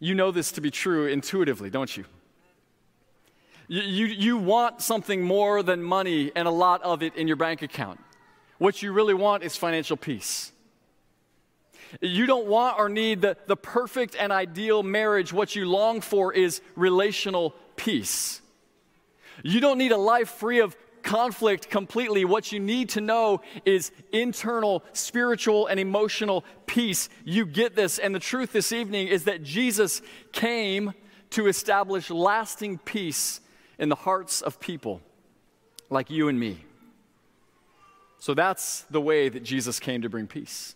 You 0.00 0.16
know 0.16 0.32
this 0.32 0.50
to 0.52 0.60
be 0.60 0.70
true 0.70 1.06
intuitively, 1.06 1.70
don't 1.70 1.96
you? 1.96 2.04
You, 3.68 3.82
you, 3.82 4.06
you 4.06 4.36
want 4.36 4.82
something 4.82 5.22
more 5.22 5.62
than 5.62 5.82
money 5.82 6.32
and 6.34 6.46
a 6.46 6.50
lot 6.50 6.82
of 6.82 7.02
it 7.02 7.14
in 7.16 7.26
your 7.26 7.36
bank 7.36 7.62
account. 7.62 8.00
What 8.58 8.82
you 8.82 8.92
really 8.92 9.14
want 9.14 9.42
is 9.42 9.56
financial 9.56 9.96
peace. 9.96 10.52
You 12.00 12.26
don't 12.26 12.46
want 12.46 12.78
or 12.78 12.88
need 12.88 13.20
the, 13.20 13.36
the 13.46 13.56
perfect 13.56 14.16
and 14.18 14.32
ideal 14.32 14.82
marriage. 14.82 15.32
What 15.32 15.54
you 15.54 15.68
long 15.68 16.00
for 16.00 16.32
is 16.32 16.60
relational 16.74 17.54
peace. 17.76 18.40
You 19.42 19.60
don't 19.60 19.78
need 19.78 19.92
a 19.92 19.96
life 19.96 20.30
free 20.30 20.60
of 20.60 20.76
conflict 21.02 21.70
completely. 21.70 22.24
What 22.24 22.50
you 22.50 22.58
need 22.58 22.90
to 22.90 23.00
know 23.00 23.40
is 23.64 23.92
internal, 24.12 24.82
spiritual, 24.92 25.68
and 25.68 25.78
emotional 25.78 26.44
peace. 26.66 27.08
You 27.24 27.46
get 27.46 27.76
this. 27.76 27.98
And 27.98 28.14
the 28.14 28.18
truth 28.18 28.52
this 28.52 28.72
evening 28.72 29.08
is 29.08 29.24
that 29.24 29.42
Jesus 29.42 30.02
came 30.32 30.92
to 31.30 31.46
establish 31.46 32.10
lasting 32.10 32.78
peace 32.78 33.40
in 33.78 33.88
the 33.88 33.94
hearts 33.94 34.42
of 34.42 34.58
people 34.58 35.00
like 35.90 36.10
you 36.10 36.28
and 36.28 36.38
me. 36.38 36.65
So 38.26 38.34
that's 38.34 38.80
the 38.90 39.00
way 39.00 39.28
that 39.28 39.44
Jesus 39.44 39.78
came 39.78 40.02
to 40.02 40.08
bring 40.08 40.26
peace. 40.26 40.74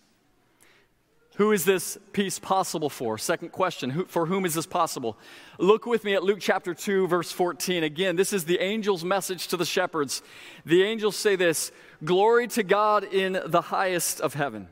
Who 1.35 1.51
is 1.51 1.65
this 1.65 1.99
peace 2.13 2.39
possible 2.39 2.89
for? 2.89 3.19
Second 3.19 3.51
question, 3.51 3.91
who, 3.91 4.05
for 4.05 4.27
whom 4.27 4.45
is 4.45 4.55
this 4.55 4.67
possible? 4.67 5.19
Look 5.59 5.85
with 5.85 6.05
me 6.05 6.15
at 6.15 6.23
Luke 6.23 6.39
chapter 6.41 6.75
2, 6.75 7.09
verse 7.09 7.33
14. 7.33 7.83
Again, 7.83 8.15
this 8.15 8.33
is 8.33 8.45
the 8.45 8.61
angel's 8.61 9.05
message 9.05 9.49
to 9.49 9.57
the 9.57 9.65
shepherds. 9.65 10.23
The 10.65 10.85
angels 10.85 11.17
say 11.17 11.35
this 11.35 11.73
Glory 12.05 12.47
to 12.47 12.63
God 12.63 13.03
in 13.03 13.41
the 13.45 13.63
highest 13.63 14.21
of 14.21 14.35
heaven, 14.35 14.69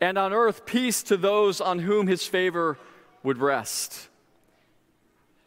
and 0.00 0.16
on 0.16 0.32
earth 0.32 0.64
peace 0.64 1.02
to 1.02 1.18
those 1.18 1.60
on 1.60 1.80
whom 1.80 2.06
his 2.06 2.26
favor 2.26 2.78
would 3.22 3.36
rest. 3.36 4.08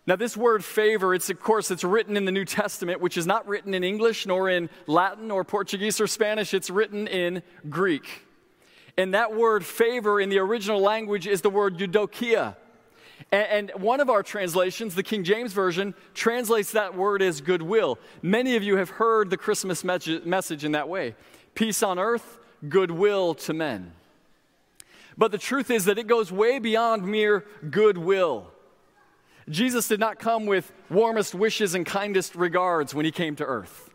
Now, 0.07 0.15
this 0.15 0.37
word 0.37 0.63
favor, 0.63 1.15
it's 1.15 1.31
of 1.31 1.39
course, 1.39 1.71
it's 1.71 1.83
written 1.83 2.15
in 2.15 2.25
the 2.25 2.31
New 2.31 2.45
Testament, 2.45 3.01
which 3.01 3.17
is 3.17 3.25
not 3.25 3.47
written 3.47 3.73
in 3.73 3.83
English, 3.83 4.27
nor 4.27 4.49
in 4.49 4.69
Latin, 4.85 5.31
or 5.31 5.43
Portuguese, 5.43 5.99
or 5.99 6.05
Spanish. 6.05 6.53
It's 6.53 6.69
written 6.69 7.07
in 7.07 7.41
Greek. 7.69 8.07
And 8.97 9.13
that 9.13 9.35
word 9.35 9.65
favor 9.65 10.21
in 10.21 10.29
the 10.29 10.37
original 10.39 10.79
language 10.79 11.25
is 11.25 11.41
the 11.41 11.49
word 11.49 11.77
eudokia. 11.79 12.55
And, 13.31 13.71
one 13.75 13.99
of 13.99 14.09
our 14.09 14.21
translations, 14.21 14.93
the 14.93 15.03
King 15.03 15.23
James 15.23 15.53
Version, 15.53 15.95
translates 16.13 16.71
that 16.73 16.95
word 16.95 17.21
as 17.21 17.41
goodwill. 17.41 17.97
Many 18.21 18.55
of 18.55 18.63
you 18.63 18.77
have 18.77 18.91
heard 18.91 19.29
the 19.29 19.37
Christmas 19.37 19.83
message 19.83 20.63
in 20.63 20.71
that 20.73 20.87
way 20.87 21.15
peace 21.55 21.81
on 21.81 21.97
earth, 21.97 22.37
goodwill 22.69 23.33
to 23.33 23.53
men. 23.53 23.93
But 25.17 25.31
the 25.31 25.37
truth 25.37 25.71
is 25.71 25.85
that 25.85 25.97
it 25.97 26.07
goes 26.07 26.31
way 26.31 26.59
beyond 26.59 27.05
mere 27.05 27.45
goodwill. 27.69 28.51
Jesus 29.49 29.87
did 29.87 29.99
not 29.99 30.19
come 30.19 30.45
with 30.45 30.71
warmest 30.89 31.35
wishes 31.35 31.75
and 31.75 31.85
kindest 31.85 32.35
regards 32.35 32.95
when 32.95 33.05
he 33.05 33.11
came 33.11 33.35
to 33.35 33.45
earth. 33.45 33.91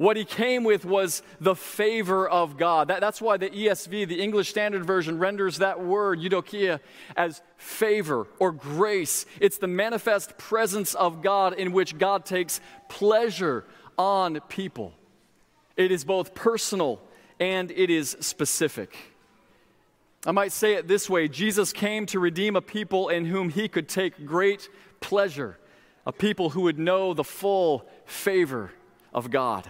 What 0.00 0.16
he 0.16 0.24
came 0.24 0.64
with 0.64 0.86
was 0.86 1.22
the 1.42 1.54
favor 1.54 2.26
of 2.26 2.56
God. 2.56 2.88
That, 2.88 3.00
that's 3.00 3.20
why 3.20 3.36
the 3.36 3.50
ESV, 3.50 4.08
the 4.08 4.22
English 4.22 4.48
Standard 4.48 4.86
Version, 4.86 5.18
renders 5.18 5.58
that 5.58 5.84
word, 5.84 6.20
eudokia, 6.20 6.80
as 7.18 7.42
favor 7.58 8.26
or 8.38 8.50
grace. 8.50 9.26
It's 9.42 9.58
the 9.58 9.66
manifest 9.66 10.38
presence 10.38 10.94
of 10.94 11.20
God 11.20 11.52
in 11.52 11.72
which 11.72 11.98
God 11.98 12.24
takes 12.24 12.62
pleasure 12.88 13.66
on 13.98 14.40
people. 14.48 14.94
It 15.76 15.92
is 15.92 16.02
both 16.04 16.34
personal 16.34 17.02
and 17.38 17.70
it 17.70 17.90
is 17.90 18.16
specific. 18.20 18.96
I 20.26 20.32
might 20.32 20.52
say 20.52 20.74
it 20.74 20.86
this 20.86 21.08
way 21.08 21.28
Jesus 21.28 21.72
came 21.72 22.06
to 22.06 22.18
redeem 22.18 22.56
a 22.56 22.60
people 22.60 23.08
in 23.08 23.24
whom 23.24 23.48
he 23.48 23.68
could 23.68 23.88
take 23.88 24.26
great 24.26 24.68
pleasure, 25.00 25.58
a 26.06 26.12
people 26.12 26.50
who 26.50 26.62
would 26.62 26.78
know 26.78 27.14
the 27.14 27.24
full 27.24 27.88
favor 28.04 28.72
of 29.14 29.30
God. 29.30 29.68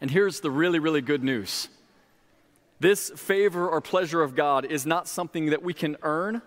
And 0.00 0.10
here's 0.10 0.40
the 0.40 0.50
really, 0.50 0.78
really 0.78 1.00
good 1.00 1.22
news 1.22 1.68
this 2.80 3.10
favor 3.10 3.68
or 3.68 3.80
pleasure 3.80 4.22
of 4.22 4.34
God 4.34 4.64
is 4.64 4.84
not 4.84 5.08
something 5.08 5.46
that 5.46 5.62
we 5.62 5.72
can 5.72 5.96
earn, 6.02 6.42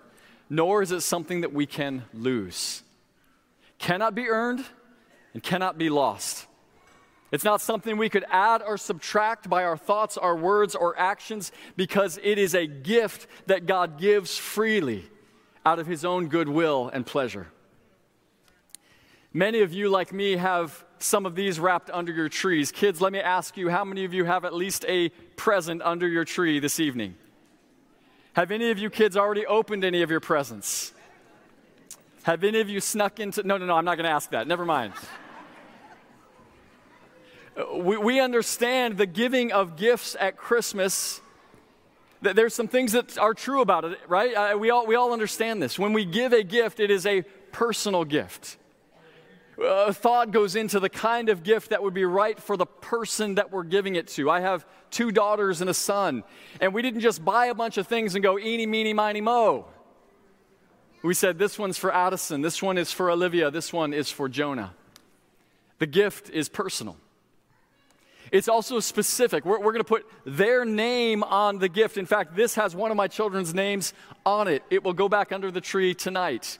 nor 0.49 0.81
is 0.81 0.91
it 0.91 1.01
something 1.01 1.41
that 1.41 1.53
we 1.53 1.65
can 1.65 2.03
lose. 2.13 2.83
Cannot 3.79 4.13
be 4.13 4.27
earned 4.27 4.63
and 5.33 5.41
cannot 5.41 5.77
be 5.77 5.89
lost. 5.89 6.46
It's 7.31 7.43
not 7.43 7.59
something 7.59 7.97
we 7.97 8.09
could 8.09 8.25
add 8.29 8.61
or 8.61 8.77
subtract 8.77 9.49
by 9.49 9.63
our 9.63 9.75
thoughts, 9.75 10.17
our 10.17 10.35
words, 10.35 10.75
or 10.75 10.97
actions 10.97 11.51
because 11.75 12.17
it 12.23 12.37
is 12.37 12.55
a 12.55 12.65
gift 12.65 13.27
that 13.47 13.65
God 13.65 13.99
gives 13.99 14.37
freely 14.37 15.05
out 15.65 15.79
of 15.79 15.87
His 15.87 16.05
own 16.05 16.29
goodwill 16.29 16.89
and 16.93 17.05
pleasure. 17.05 17.47
Many 19.33 19.59
of 19.61 19.73
you, 19.73 19.89
like 19.89 20.13
me, 20.13 20.37
have 20.37 20.85
some 20.99 21.25
of 21.25 21.35
these 21.35 21.59
wrapped 21.59 21.89
under 21.91 22.13
your 22.13 22.29
trees. 22.29 22.71
Kids, 22.71 23.01
let 23.01 23.11
me 23.11 23.19
ask 23.19 23.57
you 23.57 23.69
how 23.69 23.83
many 23.83 24.05
of 24.05 24.13
you 24.13 24.23
have 24.23 24.45
at 24.45 24.53
least 24.53 24.85
a 24.87 25.09
present 25.35 25.81
under 25.81 26.07
your 26.07 26.23
tree 26.23 26.59
this 26.59 26.79
evening? 26.79 27.15
Have 28.33 28.51
any 28.51 28.71
of 28.71 28.79
you 28.79 28.89
kids 28.89 29.17
already 29.17 29.45
opened 29.45 29.83
any 29.83 30.01
of 30.01 30.09
your 30.09 30.21
presents? 30.21 30.93
Have 32.23 32.43
any 32.43 32.61
of 32.61 32.69
you 32.69 32.79
snuck 32.79 33.19
into. 33.19 33.43
No, 33.43 33.57
no, 33.57 33.65
no, 33.65 33.75
I'm 33.75 33.85
not 33.85 33.95
going 33.95 34.05
to 34.05 34.11
ask 34.11 34.31
that. 34.31 34.47
Never 34.47 34.63
mind 34.63 34.93
we, 37.73 37.97
we 37.97 38.19
understand 38.19 38.97
the 38.97 39.05
giving 39.05 39.51
of 39.51 39.75
gifts 39.75 40.15
at 40.19 40.37
Christmas. 40.37 41.21
That 42.21 42.35
there's 42.35 42.53
some 42.53 42.67
things 42.67 42.93
that 42.93 43.17
are 43.17 43.33
true 43.33 43.61
about 43.61 43.85
it, 43.85 43.99
right? 44.07 44.33
Uh, 44.33 44.57
we, 44.57 44.69
all, 44.69 44.87
we 44.87 44.95
all 44.95 45.13
understand 45.13 45.61
this. 45.61 45.77
When 45.77 45.93
we 45.93 46.03
give 46.03 46.33
a 46.33 46.43
gift, 46.43 46.79
it 46.79 46.89
is 46.89 47.05
a 47.05 47.23
personal 47.51 48.05
gift. 48.05 48.57
A 49.59 49.93
thought 49.93 50.31
goes 50.31 50.55
into 50.55 50.79
the 50.79 50.89
kind 50.89 51.29
of 51.29 51.43
gift 51.43 51.71
that 51.71 51.81
would 51.81 51.93
be 51.93 52.05
right 52.05 52.39
for 52.39 52.57
the 52.57 52.65
person 52.65 53.35
that 53.35 53.51
we're 53.51 53.63
giving 53.63 53.95
it 53.95 54.07
to. 54.09 54.29
I 54.29 54.41
have 54.41 54.65
two 54.91 55.11
daughters 55.11 55.61
and 55.61 55.69
a 55.69 55.73
son, 55.73 56.23
and 56.61 56.73
we 56.73 56.81
didn't 56.83 57.01
just 57.01 57.25
buy 57.25 57.47
a 57.47 57.55
bunch 57.55 57.77
of 57.77 57.87
things 57.87 58.13
and 58.13 58.23
go 58.23 58.37
eeny, 58.37 58.67
meeny, 58.67 58.93
miny, 58.93 59.21
mo. 59.21 59.65
We 61.01 61.13
said, 61.13 61.39
this 61.39 61.57
one's 61.57 61.77
for 61.77 61.93
Addison, 61.93 62.41
this 62.41 62.61
one 62.61 62.77
is 62.77 62.91
for 62.91 63.09
Olivia, 63.09 63.49
this 63.49 63.73
one 63.73 63.93
is 63.93 64.11
for 64.11 64.29
Jonah. 64.29 64.73
The 65.79 65.87
gift 65.87 66.29
is 66.29 66.49
personal. 66.49 66.97
It's 68.31 68.47
also 68.47 68.79
specific. 68.79 69.45
We're, 69.45 69.59
we're 69.59 69.71
going 69.71 69.83
to 69.83 69.83
put 69.83 70.05
their 70.25 70.65
name 70.65 71.23
on 71.23 71.59
the 71.59 71.69
gift. 71.69 71.97
In 71.97 72.05
fact, 72.05 72.35
this 72.35 72.55
has 72.55 72.75
one 72.75 72.91
of 72.91 72.97
my 72.97 73.07
children's 73.07 73.53
names 73.53 73.93
on 74.25 74.47
it. 74.47 74.63
It 74.69 74.83
will 74.83 74.93
go 74.93 75.07
back 75.07 75.31
under 75.31 75.51
the 75.51 75.61
tree 75.61 75.93
tonight. 75.93 76.59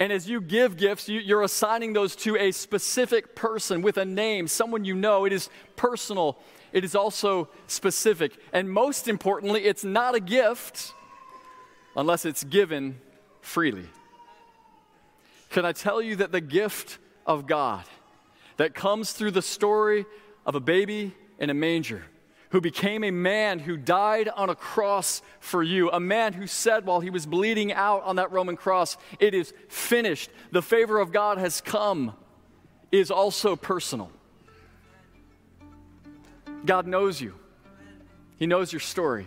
And 0.00 0.12
as 0.12 0.28
you 0.28 0.40
give 0.40 0.76
gifts, 0.76 1.08
you, 1.08 1.20
you're 1.20 1.42
assigning 1.42 1.92
those 1.92 2.14
to 2.16 2.36
a 2.36 2.52
specific 2.52 3.34
person 3.34 3.82
with 3.82 3.96
a 3.96 4.04
name, 4.04 4.46
someone 4.46 4.84
you 4.84 4.94
know. 4.94 5.24
It 5.24 5.32
is 5.32 5.50
personal, 5.76 6.38
it 6.72 6.84
is 6.84 6.94
also 6.94 7.48
specific. 7.66 8.32
And 8.52 8.70
most 8.70 9.08
importantly, 9.08 9.64
it's 9.64 9.84
not 9.84 10.14
a 10.14 10.20
gift 10.20 10.92
unless 11.96 12.24
it's 12.24 12.44
given 12.44 13.00
freely. 13.40 13.88
Can 15.50 15.64
I 15.64 15.72
tell 15.72 16.00
you 16.00 16.16
that 16.16 16.30
the 16.30 16.40
gift 16.40 16.98
of 17.26 17.46
God 17.46 17.84
that 18.56 18.74
comes 18.74 19.12
through 19.12 19.32
the 19.32 19.42
story 19.42 20.04
of 20.48 20.54
a 20.54 20.60
baby 20.60 21.14
in 21.38 21.50
a 21.50 21.54
manger 21.54 22.02
who 22.50 22.60
became 22.62 23.04
a 23.04 23.10
man 23.10 23.58
who 23.58 23.76
died 23.76 24.30
on 24.30 24.48
a 24.48 24.54
cross 24.54 25.20
for 25.40 25.62
you, 25.62 25.90
a 25.90 26.00
man 26.00 26.32
who 26.32 26.46
said 26.46 26.86
while 26.86 27.00
he 27.00 27.10
was 27.10 27.26
bleeding 27.26 27.70
out 27.70 28.02
on 28.04 28.16
that 28.16 28.32
Roman 28.32 28.56
cross, 28.56 28.96
It 29.20 29.34
is 29.34 29.52
finished. 29.68 30.30
The 30.50 30.62
favor 30.62 30.98
of 30.98 31.12
God 31.12 31.36
has 31.36 31.60
come, 31.60 32.16
is 32.90 33.10
also 33.10 33.56
personal. 33.56 34.10
God 36.64 36.86
knows 36.86 37.20
you, 37.20 37.34
He 38.38 38.46
knows 38.46 38.72
your 38.72 38.80
story. 38.80 39.26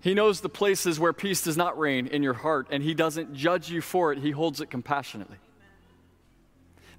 He 0.00 0.14
knows 0.14 0.40
the 0.40 0.48
places 0.48 0.98
where 0.98 1.12
peace 1.12 1.42
does 1.42 1.56
not 1.56 1.78
reign 1.78 2.06
in 2.06 2.22
your 2.22 2.32
heart, 2.32 2.68
and 2.70 2.82
He 2.82 2.94
doesn't 2.94 3.34
judge 3.34 3.70
you 3.70 3.82
for 3.82 4.12
it, 4.12 4.18
He 4.18 4.30
holds 4.30 4.62
it 4.62 4.70
compassionately. 4.70 5.36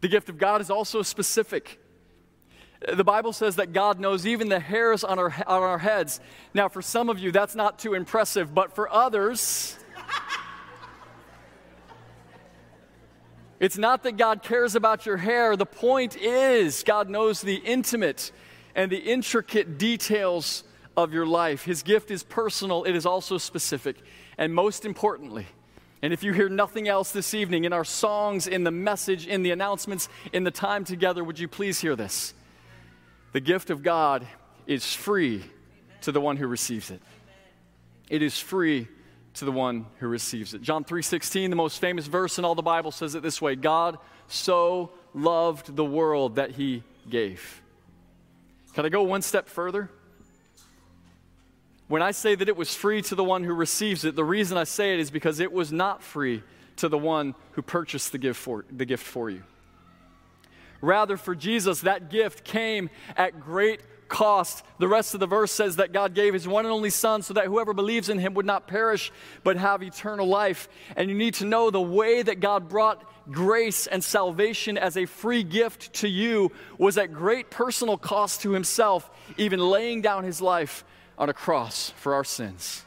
The 0.01 0.07
gift 0.07 0.29
of 0.29 0.37
God 0.37 0.61
is 0.61 0.69
also 0.69 1.01
specific. 1.01 1.79
The 2.91 3.03
Bible 3.03 3.31
says 3.31 3.55
that 3.55 3.71
God 3.71 3.99
knows 3.99 4.27
even 4.27 4.49
the 4.49 4.59
hairs 4.59 5.03
on 5.03 5.17
our, 5.17 5.33
on 5.47 5.63
our 5.63 5.77
heads. 5.77 6.19
Now, 6.53 6.67
for 6.67 6.81
some 6.81 7.09
of 7.09 7.17
you, 7.17 7.31
that's 7.31 7.55
not 7.55 7.79
too 7.79 7.93
impressive, 7.93 8.53
but 8.53 8.75
for 8.75 8.91
others, 8.91 9.77
it's 13.61 13.77
not 13.77 14.03
that 14.03 14.17
God 14.17 14.43
cares 14.43 14.75
about 14.75 15.05
your 15.05 15.15
hair. 15.15 15.55
The 15.55 15.65
point 15.65 16.17
is, 16.17 16.83
God 16.83 17.09
knows 17.09 17.41
the 17.41 17.55
intimate 17.55 18.33
and 18.75 18.91
the 18.91 18.97
intricate 18.97 19.77
details 19.77 20.65
of 20.97 21.13
your 21.13 21.25
life. 21.25 21.63
His 21.63 21.83
gift 21.83 22.11
is 22.11 22.23
personal, 22.23 22.83
it 22.83 22.95
is 22.95 23.05
also 23.05 23.37
specific. 23.37 23.95
And 24.37 24.53
most 24.53 24.83
importantly, 24.83 25.45
and 26.01 26.11
if 26.11 26.21
you 26.21 26.33
hear 26.33 26.49
nothing 26.49 26.89
else 26.89 27.13
this 27.13 27.33
evening 27.33 27.63
in 27.63 27.71
our 27.71 27.85
songs, 27.85 28.45
in 28.45 28.65
the 28.65 28.71
message, 28.71 29.25
in 29.25 29.41
the 29.41 29.51
announcements, 29.51 30.09
in 30.33 30.43
the 30.43 30.51
time 30.51 30.83
together, 30.83 31.23
would 31.23 31.39
you 31.39 31.47
please 31.47 31.79
hear 31.79 31.95
this? 31.95 32.33
The 33.33 33.41
gift 33.41 33.69
of 33.71 33.83
God 33.83 34.25
is 34.67 34.93
free 34.93 35.43
to 36.01 36.11
the 36.11 36.21
one 36.21 36.37
who 36.37 36.47
receives 36.47 36.91
it. 36.91 37.01
It 38.09 38.21
is 38.21 38.39
free 38.39 38.87
to 39.35 39.45
the 39.45 39.51
one 39.51 39.87
who 39.99 40.07
receives 40.07 40.53
it. 40.53 40.61
John 40.61 40.83
3:16, 40.83 41.49
the 41.49 41.55
most 41.55 41.79
famous 41.79 42.05
verse 42.05 42.37
in 42.37 42.45
all 42.45 42.53
the 42.53 42.61
Bible 42.61 42.91
says 42.91 43.15
it 43.15 43.23
this 43.23 43.41
way, 43.41 43.55
God 43.55 43.97
so 44.27 44.91
loved 45.15 45.75
the 45.75 45.83
world 45.83 46.35
that 46.35 46.51
he 46.51 46.83
gave. 47.09 47.61
Can 48.75 48.85
I 48.85 48.89
go 48.89 49.01
one 49.01 49.23
step 49.23 49.49
further? 49.49 49.89
When 51.87 52.01
I 52.01 52.11
say 52.11 52.35
that 52.35 52.47
it 52.47 52.55
was 52.55 52.75
free 52.75 53.01
to 53.03 53.15
the 53.15 53.23
one 53.23 53.43
who 53.43 53.53
receives 53.53 54.05
it, 54.05 54.15
the 54.15 54.23
reason 54.23 54.57
I 54.57 54.63
say 54.63 54.93
it 54.93 54.99
is 54.99 55.11
because 55.11 55.39
it 55.39 55.51
was 55.51 55.71
not 55.71 56.03
free 56.03 56.43
to 56.77 56.87
the 56.87 56.97
one 56.97 57.35
who 57.51 57.61
purchased 57.61 58.11
the 58.11 58.17
gift 58.17 58.39
for, 58.39 58.65
the 58.71 58.85
gift 58.85 59.03
for 59.03 59.29
you. 59.29 59.43
Rather, 60.83 61.15
for 61.15 61.33
Jesus, 61.33 61.79
that 61.81 62.09
gift 62.09 62.43
came 62.43 62.89
at 63.15 63.39
great 63.39 63.79
cost. 64.09 64.65
The 64.79 64.87
rest 64.89 65.13
of 65.13 65.21
the 65.21 65.27
verse 65.27 65.49
says 65.49 65.77
that 65.77 65.93
God 65.93 66.13
gave 66.13 66.33
his 66.33 66.45
one 66.45 66.65
and 66.65 66.73
only 66.73 66.89
Son 66.89 67.21
so 67.21 67.35
that 67.35 67.45
whoever 67.45 67.73
believes 67.73 68.09
in 68.09 68.19
him 68.19 68.33
would 68.33 68.45
not 68.45 68.67
perish 68.67 69.09
but 69.45 69.55
have 69.55 69.81
eternal 69.81 70.27
life. 70.27 70.67
And 70.97 71.09
you 71.09 71.15
need 71.15 71.35
to 71.35 71.45
know 71.45 71.71
the 71.71 71.81
way 71.81 72.21
that 72.21 72.41
God 72.41 72.67
brought 72.67 73.01
grace 73.31 73.87
and 73.87 74.03
salvation 74.03 74.77
as 74.77 74.97
a 74.97 75.05
free 75.05 75.41
gift 75.41 75.93
to 75.93 76.09
you 76.09 76.51
was 76.77 76.97
at 76.97 77.13
great 77.13 77.49
personal 77.49 77.97
cost 77.97 78.41
to 78.41 78.51
himself, 78.51 79.09
even 79.37 79.61
laying 79.61 80.01
down 80.01 80.25
his 80.25 80.41
life 80.41 80.83
on 81.17 81.29
a 81.29 81.33
cross 81.33 81.91
for 81.91 82.13
our 82.13 82.25
sins. 82.25 82.83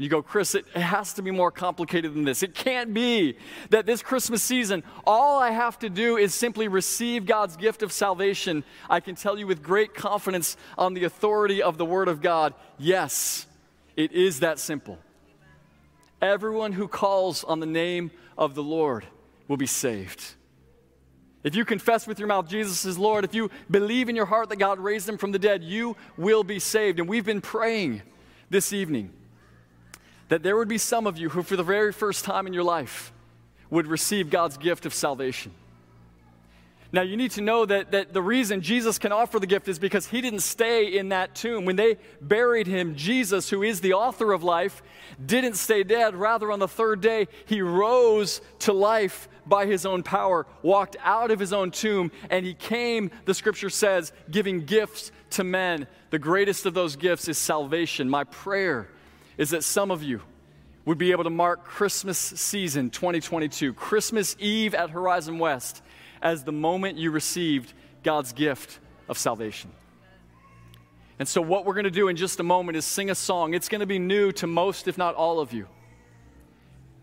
And 0.00 0.04
you 0.06 0.08
go, 0.08 0.22
Chris, 0.22 0.54
it, 0.54 0.64
it 0.74 0.80
has 0.80 1.12
to 1.12 1.22
be 1.22 1.30
more 1.30 1.50
complicated 1.50 2.14
than 2.14 2.24
this. 2.24 2.42
It 2.42 2.54
can't 2.54 2.94
be 2.94 3.36
that 3.68 3.84
this 3.84 4.02
Christmas 4.02 4.42
season, 4.42 4.82
all 5.06 5.38
I 5.38 5.50
have 5.50 5.78
to 5.80 5.90
do 5.90 6.16
is 6.16 6.34
simply 6.34 6.68
receive 6.68 7.26
God's 7.26 7.54
gift 7.54 7.82
of 7.82 7.92
salvation. 7.92 8.64
I 8.88 9.00
can 9.00 9.14
tell 9.14 9.38
you 9.38 9.46
with 9.46 9.62
great 9.62 9.92
confidence 9.92 10.56
on 10.78 10.94
the 10.94 11.04
authority 11.04 11.62
of 11.62 11.76
the 11.76 11.84
Word 11.84 12.08
of 12.08 12.22
God 12.22 12.54
yes, 12.78 13.44
it 13.94 14.12
is 14.12 14.40
that 14.40 14.58
simple. 14.58 14.98
Everyone 16.22 16.72
who 16.72 16.88
calls 16.88 17.44
on 17.44 17.60
the 17.60 17.66
name 17.66 18.10
of 18.38 18.54
the 18.54 18.62
Lord 18.62 19.04
will 19.48 19.58
be 19.58 19.66
saved. 19.66 20.24
If 21.44 21.54
you 21.54 21.66
confess 21.66 22.06
with 22.06 22.18
your 22.18 22.28
mouth 22.28 22.48
Jesus 22.48 22.86
is 22.86 22.96
Lord, 22.96 23.26
if 23.26 23.34
you 23.34 23.50
believe 23.70 24.08
in 24.08 24.16
your 24.16 24.24
heart 24.24 24.48
that 24.48 24.56
God 24.56 24.78
raised 24.78 25.06
him 25.06 25.18
from 25.18 25.32
the 25.32 25.38
dead, 25.38 25.62
you 25.62 25.94
will 26.16 26.42
be 26.42 26.58
saved. 26.58 27.00
And 27.00 27.06
we've 27.06 27.26
been 27.26 27.42
praying 27.42 28.00
this 28.48 28.72
evening 28.72 29.12
that 30.30 30.44
there 30.44 30.56
would 30.56 30.68
be 30.68 30.78
some 30.78 31.06
of 31.06 31.18
you 31.18 31.28
who, 31.28 31.42
for 31.42 31.56
the 31.56 31.62
very 31.64 31.92
first 31.92 32.24
time 32.24 32.46
in 32.46 32.54
your 32.54 32.62
life, 32.62 33.12
would 33.68 33.86
receive 33.86 34.30
God's 34.30 34.56
gift 34.56 34.86
of 34.86 34.94
salvation. 34.94 35.52
Now, 36.92 37.02
you 37.02 37.16
need 37.16 37.32
to 37.32 37.40
know 37.40 37.66
that, 37.66 37.90
that 37.90 38.12
the 38.12 38.22
reason 38.22 38.62
Jesus 38.62 38.98
can 38.98 39.12
offer 39.12 39.38
the 39.38 39.46
gift 39.46 39.68
is 39.68 39.78
because 39.78 40.06
he 40.06 40.20
didn't 40.20 40.40
stay 40.40 40.96
in 40.96 41.10
that 41.10 41.34
tomb. 41.34 41.64
When 41.64 41.76
they 41.76 41.98
buried 42.20 42.68
him, 42.68 42.94
Jesus, 42.94 43.50
who 43.50 43.62
is 43.62 43.80
the 43.80 43.92
author 43.92 44.32
of 44.32 44.42
life, 44.42 44.82
didn't 45.24 45.54
stay 45.54 45.82
dead. 45.82 46.14
Rather, 46.14 46.50
on 46.50 46.58
the 46.60 46.68
third 46.68 47.00
day, 47.00 47.26
he 47.46 47.60
rose 47.60 48.40
to 48.60 48.72
life 48.72 49.28
by 49.46 49.66
his 49.66 49.84
own 49.84 50.02
power, 50.04 50.46
walked 50.62 50.96
out 51.02 51.32
of 51.32 51.40
his 51.40 51.52
own 51.52 51.72
tomb, 51.72 52.12
and 52.28 52.46
he 52.46 52.54
came, 52.54 53.10
the 53.24 53.34
scripture 53.34 53.70
says, 53.70 54.12
giving 54.30 54.64
gifts 54.64 55.10
to 55.30 55.44
men. 55.44 55.88
The 56.10 56.20
greatest 56.20 56.66
of 56.66 56.74
those 56.74 56.94
gifts 56.94 57.28
is 57.28 57.38
salvation. 57.38 58.08
My 58.08 58.24
prayer 58.24 58.88
is 59.40 59.50
that 59.50 59.64
some 59.64 59.90
of 59.90 60.02
you 60.02 60.20
would 60.84 60.98
be 60.98 61.12
able 61.12 61.24
to 61.24 61.30
mark 61.30 61.64
Christmas 61.64 62.18
season 62.18 62.90
2022, 62.90 63.72
Christmas 63.72 64.36
Eve 64.38 64.74
at 64.74 64.90
Horizon 64.90 65.38
West 65.38 65.82
as 66.20 66.44
the 66.44 66.52
moment 66.52 66.98
you 66.98 67.10
received 67.10 67.72
God's 68.02 68.34
gift 68.34 68.78
of 69.08 69.16
salvation. 69.16 69.70
And 71.18 71.26
so, 71.26 71.40
what 71.40 71.64
we're 71.64 71.72
going 71.72 71.84
to 71.84 71.90
do 71.90 72.08
in 72.08 72.16
just 72.16 72.38
a 72.38 72.42
moment 72.42 72.76
is 72.76 72.84
sing 72.84 73.08
a 73.08 73.14
song. 73.14 73.54
It's 73.54 73.70
going 73.70 73.80
to 73.80 73.86
be 73.86 73.98
new 73.98 74.30
to 74.32 74.46
most, 74.46 74.86
if 74.86 74.98
not 74.98 75.14
all 75.14 75.40
of 75.40 75.54
you. 75.54 75.66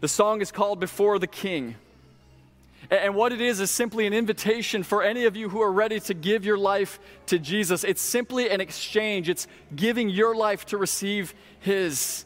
The 0.02 0.08
song 0.08 0.40
is 0.42 0.52
called 0.52 0.80
Before 0.80 1.18
the 1.18 1.28
King. 1.28 1.76
And 2.92 3.16
what 3.16 3.34
it 3.34 3.42
is 3.42 3.60
is 3.60 3.72
simply 3.72 4.06
an 4.06 4.14
invitation 4.14 4.84
for 4.84 5.04
any 5.04 5.26
of 5.26 5.36
you 5.36 5.50
who 5.50 5.62
are 5.62 5.72
ready 5.72 6.00
to 6.02 6.14
give 6.14 6.46
your 6.46 6.58
life 6.58 7.00
to 7.26 7.40
Jesus. 7.40 7.84
It's 7.84 8.02
simply 8.02 8.50
an 8.50 8.62
exchange, 8.62 9.28
it's 9.28 9.48
giving 9.76 10.10
your 10.10 10.36
life 10.36 10.68
to 10.68 10.78
receive 10.78 11.34
His. 11.60 12.26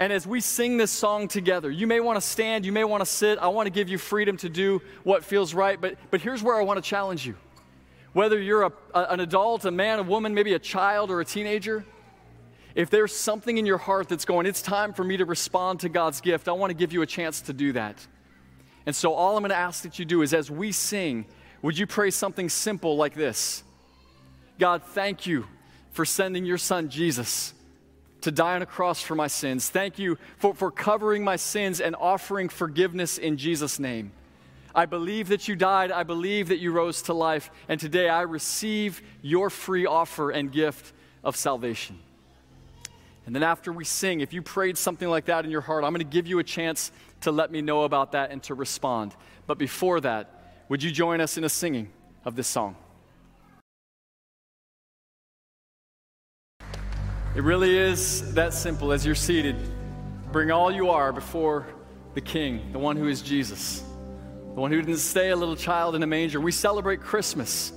And 0.00 0.14
as 0.14 0.26
we 0.26 0.40
sing 0.40 0.78
this 0.78 0.90
song 0.90 1.28
together, 1.28 1.70
you 1.70 1.86
may 1.86 2.00
want 2.00 2.16
to 2.16 2.26
stand, 2.26 2.64
you 2.64 2.72
may 2.72 2.84
want 2.84 3.02
to 3.02 3.06
sit. 3.06 3.38
I 3.38 3.48
want 3.48 3.66
to 3.66 3.70
give 3.70 3.90
you 3.90 3.98
freedom 3.98 4.38
to 4.38 4.48
do 4.48 4.80
what 5.04 5.22
feels 5.22 5.52
right. 5.52 5.78
But, 5.78 5.98
but 6.10 6.22
here's 6.22 6.42
where 6.42 6.58
I 6.58 6.62
want 6.62 6.82
to 6.82 6.88
challenge 6.88 7.26
you. 7.26 7.36
Whether 8.14 8.40
you're 8.40 8.62
a, 8.62 8.72
a, 8.94 9.02
an 9.10 9.20
adult, 9.20 9.66
a 9.66 9.70
man, 9.70 9.98
a 9.98 10.02
woman, 10.02 10.32
maybe 10.32 10.54
a 10.54 10.58
child, 10.58 11.10
or 11.10 11.20
a 11.20 11.24
teenager, 11.24 11.84
if 12.74 12.88
there's 12.88 13.14
something 13.14 13.58
in 13.58 13.66
your 13.66 13.76
heart 13.76 14.08
that's 14.08 14.24
going, 14.24 14.46
it's 14.46 14.62
time 14.62 14.94
for 14.94 15.04
me 15.04 15.18
to 15.18 15.26
respond 15.26 15.80
to 15.80 15.90
God's 15.90 16.22
gift, 16.22 16.48
I 16.48 16.52
want 16.52 16.70
to 16.70 16.74
give 16.74 16.94
you 16.94 17.02
a 17.02 17.06
chance 17.06 17.42
to 17.42 17.52
do 17.52 17.72
that. 17.72 18.06
And 18.86 18.96
so, 18.96 19.12
all 19.12 19.36
I'm 19.36 19.42
going 19.42 19.50
to 19.50 19.56
ask 19.56 19.82
that 19.82 19.98
you 19.98 20.06
do 20.06 20.22
is 20.22 20.32
as 20.32 20.50
we 20.50 20.72
sing, 20.72 21.26
would 21.60 21.76
you 21.76 21.86
pray 21.86 22.10
something 22.10 22.48
simple 22.48 22.96
like 22.96 23.14
this 23.14 23.62
God, 24.58 24.82
thank 24.82 25.26
you 25.26 25.46
for 25.90 26.06
sending 26.06 26.46
your 26.46 26.58
son 26.58 26.88
Jesus 26.88 27.52
to 28.22 28.30
die 28.30 28.54
on 28.54 28.62
a 28.62 28.66
cross 28.66 29.02
for 29.02 29.14
my 29.14 29.26
sins. 29.26 29.68
Thank 29.68 29.98
you 29.98 30.18
for, 30.38 30.54
for 30.54 30.70
covering 30.70 31.24
my 31.24 31.36
sins 31.36 31.80
and 31.80 31.96
offering 31.96 32.48
forgiveness 32.48 33.18
in 33.18 33.36
Jesus' 33.36 33.78
name. 33.78 34.12
I 34.74 34.86
believe 34.86 35.28
that 35.28 35.48
you 35.48 35.56
died. 35.56 35.90
I 35.90 36.04
believe 36.04 36.48
that 36.48 36.58
you 36.58 36.70
rose 36.72 37.02
to 37.02 37.14
life. 37.14 37.50
And 37.68 37.80
today 37.80 38.08
I 38.08 38.22
receive 38.22 39.02
your 39.22 39.50
free 39.50 39.86
offer 39.86 40.30
and 40.30 40.52
gift 40.52 40.92
of 41.24 41.36
salvation. 41.36 41.98
And 43.26 43.34
then 43.34 43.42
after 43.42 43.72
we 43.72 43.84
sing, 43.84 44.20
if 44.20 44.32
you 44.32 44.42
prayed 44.42 44.78
something 44.78 45.08
like 45.08 45.26
that 45.26 45.44
in 45.44 45.50
your 45.50 45.60
heart, 45.60 45.84
I'm 45.84 45.92
going 45.92 45.98
to 45.98 46.04
give 46.04 46.26
you 46.26 46.38
a 46.38 46.44
chance 46.44 46.90
to 47.22 47.30
let 47.30 47.50
me 47.50 47.62
know 47.62 47.82
about 47.84 48.12
that 48.12 48.30
and 48.30 48.42
to 48.44 48.54
respond. 48.54 49.14
But 49.46 49.58
before 49.58 50.00
that, 50.00 50.64
would 50.68 50.82
you 50.82 50.90
join 50.90 51.20
us 51.20 51.36
in 51.36 51.44
a 51.44 51.48
singing 51.48 51.90
of 52.24 52.36
this 52.36 52.46
song? 52.46 52.76
It 57.32 57.44
really 57.44 57.78
is 57.78 58.34
that 58.34 58.52
simple. 58.52 58.90
As 58.90 59.06
you're 59.06 59.14
seated, 59.14 59.54
bring 60.32 60.50
all 60.50 60.72
you 60.72 60.90
are 60.90 61.12
before 61.12 61.64
the 62.14 62.20
King, 62.20 62.72
the 62.72 62.78
one 62.80 62.96
who 62.96 63.06
is 63.06 63.22
Jesus, 63.22 63.84
the 64.54 64.60
one 64.60 64.72
who 64.72 64.82
didn't 64.82 64.98
stay 64.98 65.30
a 65.30 65.36
little 65.36 65.54
child 65.54 65.94
in 65.94 66.02
a 66.02 66.08
manger. 66.08 66.40
We 66.40 66.50
celebrate 66.50 67.02
Christmas 67.02 67.72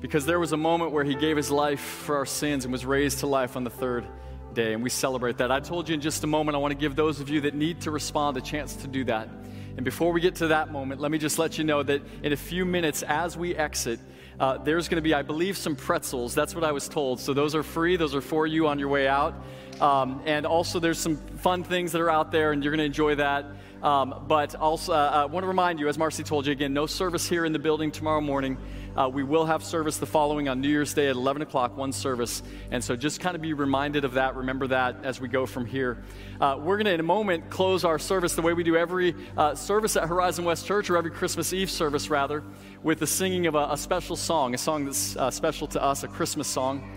because 0.00 0.24
there 0.24 0.40
was 0.40 0.52
a 0.52 0.56
moment 0.56 0.92
where 0.92 1.04
he 1.04 1.14
gave 1.14 1.36
his 1.36 1.50
life 1.50 1.80
for 1.80 2.16
our 2.16 2.24
sins 2.24 2.64
and 2.64 2.72
was 2.72 2.86
raised 2.86 3.18
to 3.18 3.26
life 3.26 3.56
on 3.56 3.64
the 3.64 3.70
third 3.70 4.06
day, 4.54 4.72
and 4.72 4.82
we 4.82 4.88
celebrate 4.88 5.36
that. 5.36 5.52
I 5.52 5.60
told 5.60 5.90
you 5.90 5.94
in 5.94 6.00
just 6.00 6.24
a 6.24 6.26
moment, 6.26 6.56
I 6.56 6.58
want 6.58 6.72
to 6.72 6.78
give 6.78 6.96
those 6.96 7.20
of 7.20 7.28
you 7.28 7.42
that 7.42 7.54
need 7.54 7.82
to 7.82 7.90
respond 7.90 8.38
a 8.38 8.40
chance 8.40 8.74
to 8.76 8.88
do 8.88 9.04
that. 9.04 9.28
And 9.76 9.84
before 9.84 10.12
we 10.12 10.22
get 10.22 10.36
to 10.36 10.46
that 10.46 10.72
moment, 10.72 11.02
let 11.02 11.10
me 11.10 11.18
just 11.18 11.38
let 11.38 11.58
you 11.58 11.64
know 11.64 11.82
that 11.82 12.00
in 12.22 12.32
a 12.32 12.36
few 12.36 12.64
minutes, 12.64 13.02
as 13.02 13.36
we 13.36 13.54
exit, 13.54 14.00
uh, 14.38 14.58
there's 14.58 14.88
going 14.88 14.96
to 14.96 15.02
be, 15.02 15.14
I 15.14 15.22
believe, 15.22 15.56
some 15.56 15.76
pretzels. 15.76 16.34
That's 16.34 16.54
what 16.54 16.64
I 16.64 16.72
was 16.72 16.88
told. 16.88 17.20
So 17.20 17.32
those 17.32 17.54
are 17.54 17.62
free, 17.62 17.96
those 17.96 18.14
are 18.14 18.20
for 18.20 18.46
you 18.46 18.68
on 18.68 18.78
your 18.78 18.88
way 18.88 19.08
out. 19.08 19.34
Um, 19.80 20.22
and 20.24 20.46
also, 20.46 20.78
there's 20.78 20.98
some 20.98 21.16
fun 21.16 21.64
things 21.64 21.92
that 21.92 22.00
are 22.00 22.10
out 22.10 22.32
there, 22.32 22.52
and 22.52 22.62
you're 22.62 22.72
going 22.72 22.78
to 22.78 22.84
enjoy 22.84 23.14
that. 23.16 23.46
Um, 23.82 24.24
but 24.26 24.54
also, 24.54 24.92
I 24.92 25.26
want 25.26 25.44
to 25.44 25.48
remind 25.48 25.78
you, 25.78 25.88
as 25.88 25.98
Marcy 25.98 26.22
told 26.22 26.46
you 26.46 26.52
again, 26.52 26.72
no 26.72 26.86
service 26.86 27.28
here 27.28 27.44
in 27.44 27.52
the 27.52 27.58
building 27.58 27.90
tomorrow 27.90 28.20
morning. 28.20 28.58
Uh, 28.96 29.08
we 29.08 29.22
will 29.22 29.44
have 29.44 29.62
service 29.62 29.98
the 29.98 30.06
following 30.06 30.48
on 30.48 30.62
New 30.62 30.70
Year's 30.70 30.94
Day 30.94 31.08
at 31.08 31.16
11 31.16 31.42
o'clock, 31.42 31.76
one 31.76 31.92
service. 31.92 32.42
And 32.70 32.82
so 32.82 32.96
just 32.96 33.20
kind 33.20 33.36
of 33.36 33.42
be 33.42 33.52
reminded 33.52 34.06
of 34.06 34.14
that. 34.14 34.34
Remember 34.36 34.66
that 34.68 35.04
as 35.04 35.20
we 35.20 35.28
go 35.28 35.44
from 35.44 35.66
here. 35.66 36.02
Uh, 36.40 36.56
we're 36.58 36.76
going 36.76 36.86
to, 36.86 36.94
in 36.94 37.00
a 37.00 37.02
moment, 37.02 37.50
close 37.50 37.84
our 37.84 37.98
service 37.98 38.34
the 38.34 38.40
way 38.40 38.54
we 38.54 38.64
do 38.64 38.74
every 38.74 39.14
uh, 39.36 39.54
service 39.54 39.96
at 39.96 40.08
Horizon 40.08 40.46
West 40.46 40.66
Church, 40.66 40.88
or 40.88 40.96
every 40.96 41.10
Christmas 41.10 41.52
Eve 41.52 41.70
service, 41.70 42.08
rather, 42.08 42.42
with 42.82 42.98
the 42.98 43.06
singing 43.06 43.46
of 43.46 43.54
a, 43.54 43.68
a 43.72 43.76
special 43.76 44.16
song, 44.16 44.54
a 44.54 44.58
song 44.58 44.86
that's 44.86 45.14
uh, 45.16 45.30
special 45.30 45.66
to 45.68 45.82
us, 45.82 46.02
a 46.02 46.08
Christmas 46.08 46.48
song. 46.48 46.90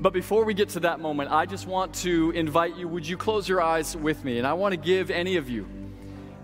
But 0.00 0.14
before 0.14 0.44
we 0.44 0.54
get 0.54 0.70
to 0.70 0.80
that 0.80 1.00
moment, 1.00 1.30
I 1.30 1.44
just 1.44 1.66
want 1.66 1.94
to 1.96 2.30
invite 2.30 2.76
you 2.76 2.88
would 2.88 3.06
you 3.06 3.18
close 3.18 3.46
your 3.48 3.60
eyes 3.60 3.94
with 3.94 4.24
me? 4.24 4.38
And 4.38 4.46
I 4.46 4.54
want 4.54 4.72
to 4.72 4.78
give 4.78 5.10
any 5.10 5.36
of 5.36 5.50
you 5.50 5.66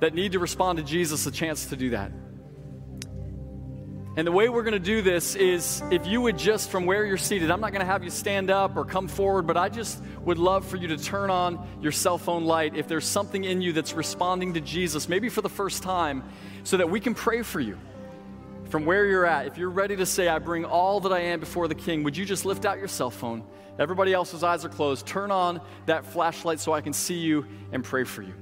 that 0.00 0.14
need 0.14 0.32
to 0.32 0.38
respond 0.38 0.78
to 0.78 0.84
Jesus 0.84 1.26
a 1.26 1.30
chance 1.30 1.66
to 1.66 1.76
do 1.76 1.90
that. 1.90 2.12
And 4.18 4.26
the 4.26 4.32
way 4.32 4.48
we're 4.48 4.64
going 4.64 4.72
to 4.72 4.80
do 4.80 5.00
this 5.00 5.36
is 5.36 5.80
if 5.92 6.04
you 6.04 6.20
would 6.20 6.36
just, 6.36 6.70
from 6.70 6.86
where 6.86 7.04
you're 7.04 7.16
seated, 7.16 7.52
I'm 7.52 7.60
not 7.60 7.70
going 7.70 7.86
to 7.86 7.90
have 7.90 8.02
you 8.02 8.10
stand 8.10 8.50
up 8.50 8.76
or 8.76 8.84
come 8.84 9.06
forward, 9.06 9.46
but 9.46 9.56
I 9.56 9.68
just 9.68 10.02
would 10.24 10.38
love 10.38 10.66
for 10.66 10.76
you 10.76 10.88
to 10.88 10.96
turn 10.96 11.30
on 11.30 11.64
your 11.80 11.92
cell 11.92 12.18
phone 12.18 12.44
light 12.44 12.74
if 12.74 12.88
there's 12.88 13.06
something 13.06 13.44
in 13.44 13.62
you 13.62 13.72
that's 13.72 13.92
responding 13.92 14.54
to 14.54 14.60
Jesus, 14.60 15.08
maybe 15.08 15.28
for 15.28 15.40
the 15.40 15.48
first 15.48 15.84
time, 15.84 16.24
so 16.64 16.76
that 16.78 16.90
we 16.90 16.98
can 16.98 17.14
pray 17.14 17.42
for 17.42 17.60
you. 17.60 17.78
From 18.70 18.86
where 18.86 19.06
you're 19.06 19.24
at, 19.24 19.46
if 19.46 19.56
you're 19.56 19.70
ready 19.70 19.94
to 19.94 20.04
say, 20.04 20.26
I 20.26 20.40
bring 20.40 20.64
all 20.64 20.98
that 21.00 21.12
I 21.12 21.20
am 21.20 21.38
before 21.38 21.68
the 21.68 21.76
King, 21.76 22.02
would 22.02 22.16
you 22.16 22.24
just 22.24 22.44
lift 22.44 22.64
out 22.64 22.78
your 22.78 22.88
cell 22.88 23.10
phone? 23.10 23.44
Everybody 23.78 24.12
else's 24.12 24.42
eyes 24.42 24.64
are 24.64 24.68
closed. 24.68 25.06
Turn 25.06 25.30
on 25.30 25.60
that 25.86 26.04
flashlight 26.04 26.58
so 26.58 26.72
I 26.72 26.80
can 26.80 26.92
see 26.92 27.18
you 27.18 27.46
and 27.70 27.84
pray 27.84 28.02
for 28.02 28.22
you. 28.22 28.34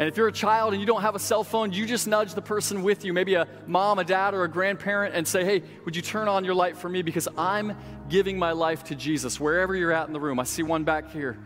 And 0.00 0.08
if 0.08 0.16
you're 0.16 0.28
a 0.28 0.32
child 0.32 0.72
and 0.72 0.80
you 0.80 0.86
don't 0.86 1.02
have 1.02 1.14
a 1.14 1.18
cell 1.18 1.44
phone, 1.44 1.74
you 1.74 1.84
just 1.84 2.08
nudge 2.08 2.32
the 2.32 2.40
person 2.40 2.82
with 2.82 3.04
you, 3.04 3.12
maybe 3.12 3.34
a 3.34 3.46
mom, 3.66 3.98
a 3.98 4.04
dad, 4.04 4.32
or 4.32 4.44
a 4.44 4.48
grandparent, 4.48 5.14
and 5.14 5.28
say, 5.28 5.44
Hey, 5.44 5.62
would 5.84 5.94
you 5.94 6.00
turn 6.00 6.26
on 6.26 6.42
your 6.42 6.54
light 6.54 6.78
for 6.78 6.88
me? 6.88 7.02
Because 7.02 7.28
I'm 7.36 7.76
giving 8.08 8.38
my 8.38 8.52
life 8.52 8.82
to 8.84 8.94
Jesus, 8.94 9.38
wherever 9.38 9.76
you're 9.76 9.92
at 9.92 10.06
in 10.06 10.14
the 10.14 10.18
room. 10.18 10.40
I 10.40 10.44
see 10.44 10.62
one 10.62 10.84
back 10.84 11.12
here. 11.12 11.38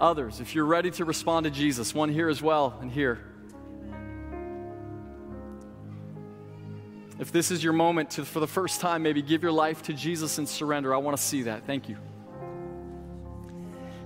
others. 0.00 0.40
If 0.40 0.56
you're 0.56 0.64
ready 0.64 0.90
to 0.90 1.04
respond 1.04 1.44
to 1.44 1.50
Jesus, 1.50 1.94
one 1.94 2.08
here 2.08 2.28
as 2.28 2.42
well, 2.42 2.76
and 2.80 2.90
here. 2.90 3.20
If 7.20 7.30
this 7.30 7.52
is 7.52 7.62
your 7.62 7.74
moment 7.74 8.10
to, 8.12 8.24
for 8.24 8.40
the 8.40 8.48
first 8.48 8.80
time, 8.80 9.04
maybe 9.04 9.22
give 9.22 9.40
your 9.40 9.52
life 9.52 9.82
to 9.84 9.92
Jesus 9.92 10.38
and 10.38 10.48
surrender, 10.48 10.92
I 10.92 10.98
want 10.98 11.16
to 11.16 11.22
see 11.22 11.42
that. 11.42 11.64
Thank 11.64 11.88
you. 11.88 11.96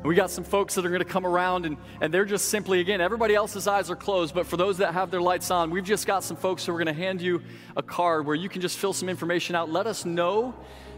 And 0.04 0.10
we 0.10 0.16
got 0.16 0.30
some 0.30 0.44
folks 0.44 0.74
that 0.74 0.84
are 0.84 0.90
going 0.90 0.98
to 0.98 1.06
come 1.06 1.24
around, 1.24 1.64
and, 1.64 1.78
and 2.02 2.12
they're 2.12 2.26
just 2.26 2.50
simply, 2.50 2.80
again, 2.80 3.00
everybody 3.00 3.34
else's 3.34 3.66
eyes 3.66 3.90
are 3.90 3.96
closed, 3.96 4.34
but 4.34 4.46
for 4.46 4.58
those 4.58 4.76
that 4.76 4.92
have 4.92 5.10
their 5.10 5.22
lights 5.22 5.50
on, 5.50 5.70
we've 5.70 5.82
just 5.82 6.06
got 6.06 6.22
some 6.22 6.36
folks 6.36 6.66
who 6.66 6.74
are 6.74 6.76
going 6.76 6.94
to 6.94 7.02
hand 7.02 7.22
you 7.22 7.40
a 7.74 7.82
card 7.82 8.26
where 8.26 8.36
you 8.36 8.50
can 8.50 8.60
just 8.60 8.76
fill 8.76 8.92
some 8.92 9.08
information 9.08 9.56
out. 9.56 9.70
Let 9.70 9.86
us 9.86 10.04
know 10.04 10.54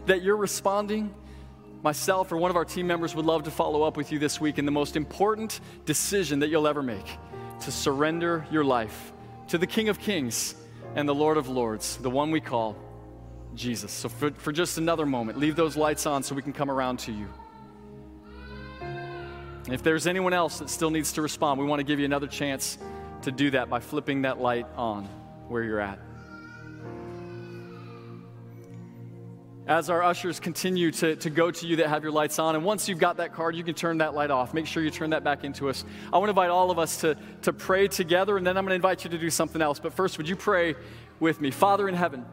that 0.07 0.23
you're 0.23 0.35
responding. 0.35 1.15
Myself 1.83 2.33
or 2.33 2.37
one 2.37 2.51
of 2.51 2.57
our 2.57 2.65
team 2.65 2.85
members 2.85 3.15
would 3.15 3.23
love 3.23 3.43
to 3.43 3.51
follow 3.51 3.83
up 3.83 3.95
with 3.95 4.11
you 4.11 4.19
this 4.19 4.41
week 4.41 4.59
in 4.59 4.65
the 4.65 4.73
most 4.73 4.97
important 4.97 5.61
decision 5.85 6.39
that 6.39 6.49
you'll 6.49 6.67
ever 6.67 6.83
make 6.83 7.07
to 7.61 7.71
surrender 7.71 8.45
your 8.51 8.65
life 8.65 9.13
to 9.47 9.57
the 9.57 9.67
King 9.67 9.87
of 9.87 9.99
Kings 9.99 10.53
and 10.95 11.07
the 11.07 11.15
Lord 11.15 11.37
of 11.37 11.47
Lords, 11.47 11.95
the 11.95 12.09
one 12.09 12.29
we 12.29 12.41
call 12.41 12.75
Jesus. 13.55 13.93
So, 13.93 14.09
for, 14.09 14.31
for 14.31 14.51
just 14.51 14.77
another 14.77 15.05
moment, 15.05 15.39
leave 15.39 15.55
those 15.55 15.77
lights 15.77 16.05
on 16.05 16.23
so 16.23 16.35
we 16.35 16.41
can 16.41 16.51
come 16.51 16.69
around 16.69 16.99
to 16.99 17.13
you. 17.13 17.29
And 19.67 19.73
if 19.73 19.83
there's 19.83 20.07
anyone 20.07 20.31
else 20.31 20.59
that 20.59 20.69
still 20.69 20.89
needs 20.89 21.11
to 21.13 21.21
respond, 21.21 21.59
we 21.59 21.65
want 21.65 21.81
to 21.81 21.83
give 21.83 21.99
you 21.99 22.05
another 22.05 22.27
chance 22.27 22.77
to 23.23 23.33
do 23.33 23.51
that 23.51 23.69
by 23.69 23.81
flipping 23.81 24.21
that 24.21 24.39
light 24.39 24.65
on 24.77 25.03
where 25.49 25.61
you're 25.61 25.81
at. 25.81 25.99
As 29.67 29.89
our 29.89 30.01
ushers 30.01 30.39
continue 30.39 30.91
to, 30.91 31.17
to 31.17 31.29
go 31.29 31.51
to 31.51 31.67
you 31.67 31.75
that 31.75 31.89
have 31.89 32.01
your 32.01 32.13
lights 32.13 32.39
on, 32.39 32.55
and 32.55 32.63
once 32.63 32.87
you've 32.87 32.97
got 32.97 33.17
that 33.17 33.33
card, 33.33 33.57
you 33.57 33.63
can 33.65 33.75
turn 33.75 33.97
that 33.97 34.13
light 34.13 34.31
off. 34.31 34.53
Make 34.53 34.67
sure 34.67 34.81
you 34.81 34.89
turn 34.89 35.09
that 35.09 35.25
back 35.25 35.43
into 35.43 35.67
us. 35.67 35.83
I 36.13 36.17
want 36.17 36.27
to 36.27 36.29
invite 36.29 36.49
all 36.49 36.71
of 36.71 36.79
us 36.79 37.01
to, 37.01 37.17
to 37.41 37.51
pray 37.51 37.89
together, 37.89 38.37
and 38.37 38.47
then 38.47 38.57
I'm 38.57 38.63
going 38.63 38.69
to 38.69 38.75
invite 38.75 39.03
you 39.03 39.09
to 39.09 39.17
do 39.17 39.29
something 39.29 39.61
else. 39.61 39.79
But 39.79 39.91
first, 39.91 40.17
would 40.17 40.29
you 40.29 40.37
pray 40.37 40.75
with 41.19 41.41
me? 41.41 41.51
Father 41.51 41.89
in 41.89 41.95
heaven, 41.95 42.25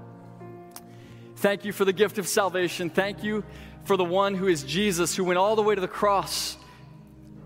thank 1.38 1.64
you 1.64 1.72
for 1.72 1.84
the 1.84 1.92
gift 1.92 2.18
of 2.18 2.28
salvation. 2.28 2.90
Thank 2.90 3.24
you 3.24 3.42
for 3.82 3.96
the 3.96 4.04
one 4.04 4.36
who 4.36 4.46
is 4.46 4.62
Jesus, 4.62 5.16
who 5.16 5.24
went 5.24 5.38
all 5.38 5.56
the 5.56 5.62
way 5.64 5.74
to 5.74 5.80
the 5.80 5.88
cross 5.88 6.58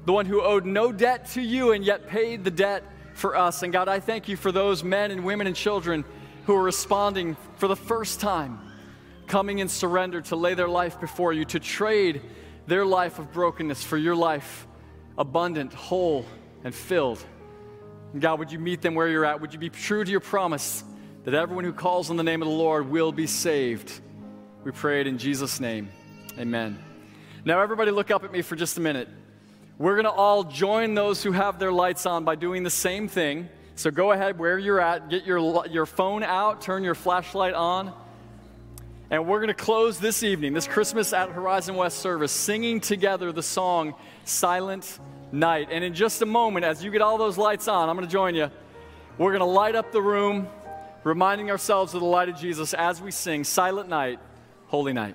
the 0.09 0.13
one 0.15 0.25
who 0.25 0.41
owed 0.41 0.65
no 0.65 0.91
debt 0.91 1.27
to 1.27 1.43
you 1.43 1.73
and 1.73 1.85
yet 1.85 2.09
paid 2.09 2.43
the 2.43 2.51
debt 2.51 2.83
for 3.13 3.37
us. 3.37 3.63
And 3.63 3.75
God, 3.75 3.89
I 3.89 4.01
thank 4.01 4.27
you 4.27 4.39
for 4.39 4.51
those 4.51 4.83
men 4.83 5.11
and 5.11 5.23
women 5.23 5.47
and 5.47 5.55
children 5.55 6.03
who 6.47 6.55
are 6.55 6.63
responding 6.63 7.37
for 7.57 7.69
the 7.69 7.77
first 7.77 8.19
time, 8.19 8.59
coming 9.27 9.59
in 9.59 9.69
surrender 9.69 10.23
to 10.23 10.35
lay 10.35 10.55
their 10.55 10.67
life 10.67 10.99
before 10.99 11.35
you, 11.35 11.45
to 11.45 11.61
trade 11.61 12.23
their 12.67 12.87
life 12.87 13.19
of 13.19 13.31
brokenness 13.35 13.85
for 13.85 13.99
your 13.99 14.17
life, 14.17 14.67
abundant, 15.19 15.75
whole, 15.75 16.25
and 16.65 16.75
filled. 16.75 17.23
And 18.15 18.23
God, 18.23 18.39
would 18.39 18.51
you 18.51 18.59
meet 18.59 18.81
them 18.81 18.95
where 18.95 19.09
you're 19.09 19.27
at? 19.27 19.43
Would 19.43 19.53
you 19.53 19.59
be 19.59 19.69
true 19.69 20.05
to 20.05 20.11
your 20.11 20.21
promise 20.21 20.85
that 21.25 21.35
everyone 21.35 21.65
who 21.65 21.75
calls 21.75 22.09
on 22.09 22.17
the 22.17 22.25
name 22.25 22.41
of 22.41 22.49
the 22.49 22.55
Lord 22.55 22.89
will 22.89 23.13
be 23.13 23.27
saved? 23.27 24.01
We 24.65 24.71
pray 24.71 25.03
it 25.03 25.07
in 25.07 25.19
Jesus' 25.19 25.61
name. 25.61 25.91
Amen. 26.39 26.83
Now, 27.45 27.61
everybody, 27.61 27.91
look 27.91 28.11
up 28.11 28.25
at 28.25 28.33
me 28.33 28.41
for 28.41 28.57
just 28.57 28.79
a 28.79 28.81
minute. 28.81 29.11
We're 29.79 29.95
going 29.95 30.07
to 30.07 30.11
all 30.11 30.43
join 30.43 30.95
those 30.95 31.23
who 31.23 31.31
have 31.31 31.61
their 31.61 31.71
lights 31.71 32.05
on 32.05 32.25
by 32.25 32.35
doing 32.35 32.65
the 32.65 32.71
same 32.71 33.07
thing. 33.07 33.49
So 33.77 33.93
go 33.93 34.11
ahead 34.11 34.37
where 34.37 34.59
you're 34.59 34.81
at, 34.81 35.09
get 35.09 35.25
your, 35.25 35.65
your 35.69 35.87
phone 35.87 36.25
out, 36.25 36.63
turn 36.63 36.83
your 36.83 36.97
flashlight 36.97 37.55
on. 37.55 37.93
And 39.09 39.29
we're 39.29 39.39
going 39.39 39.49
to 39.49 39.55
close 39.55 40.01
this 40.01 40.25
evening, 40.25 40.53
this 40.53 40.67
Christmas 40.67 41.13
at 41.13 41.31
Horizon 41.31 41.77
West 41.77 42.01
service, 42.01 42.33
singing 42.33 42.81
together 42.81 43.31
the 43.31 43.43
song 43.43 43.95
Silent 44.25 44.99
Night. 45.31 45.69
And 45.71 45.85
in 45.85 45.95
just 45.95 46.23
a 46.23 46.27
moment, 46.27 46.65
as 46.65 46.83
you 46.83 46.91
get 46.91 47.01
all 47.01 47.17
those 47.17 47.39
lights 47.39 47.69
on, 47.69 47.89
I'm 47.89 47.95
going 47.95 48.07
to 48.07 48.13
join 48.13 48.35
you. 48.35 48.51
We're 49.17 49.31
going 49.31 49.41
to 49.41 49.45
light 49.45 49.77
up 49.77 49.93
the 49.93 50.03
room, 50.03 50.49
reminding 51.05 51.53
ourselves 51.53 51.95
of 51.95 52.01
the 52.01 52.07
light 52.07 52.29
of 52.29 52.37
Jesus 52.37 52.75
as 52.75 53.01
we 53.01 53.13
sing 53.13 53.45
Silent 53.45 53.89
Night, 53.89 54.19
Holy 54.67 54.93
Night. 54.93 55.15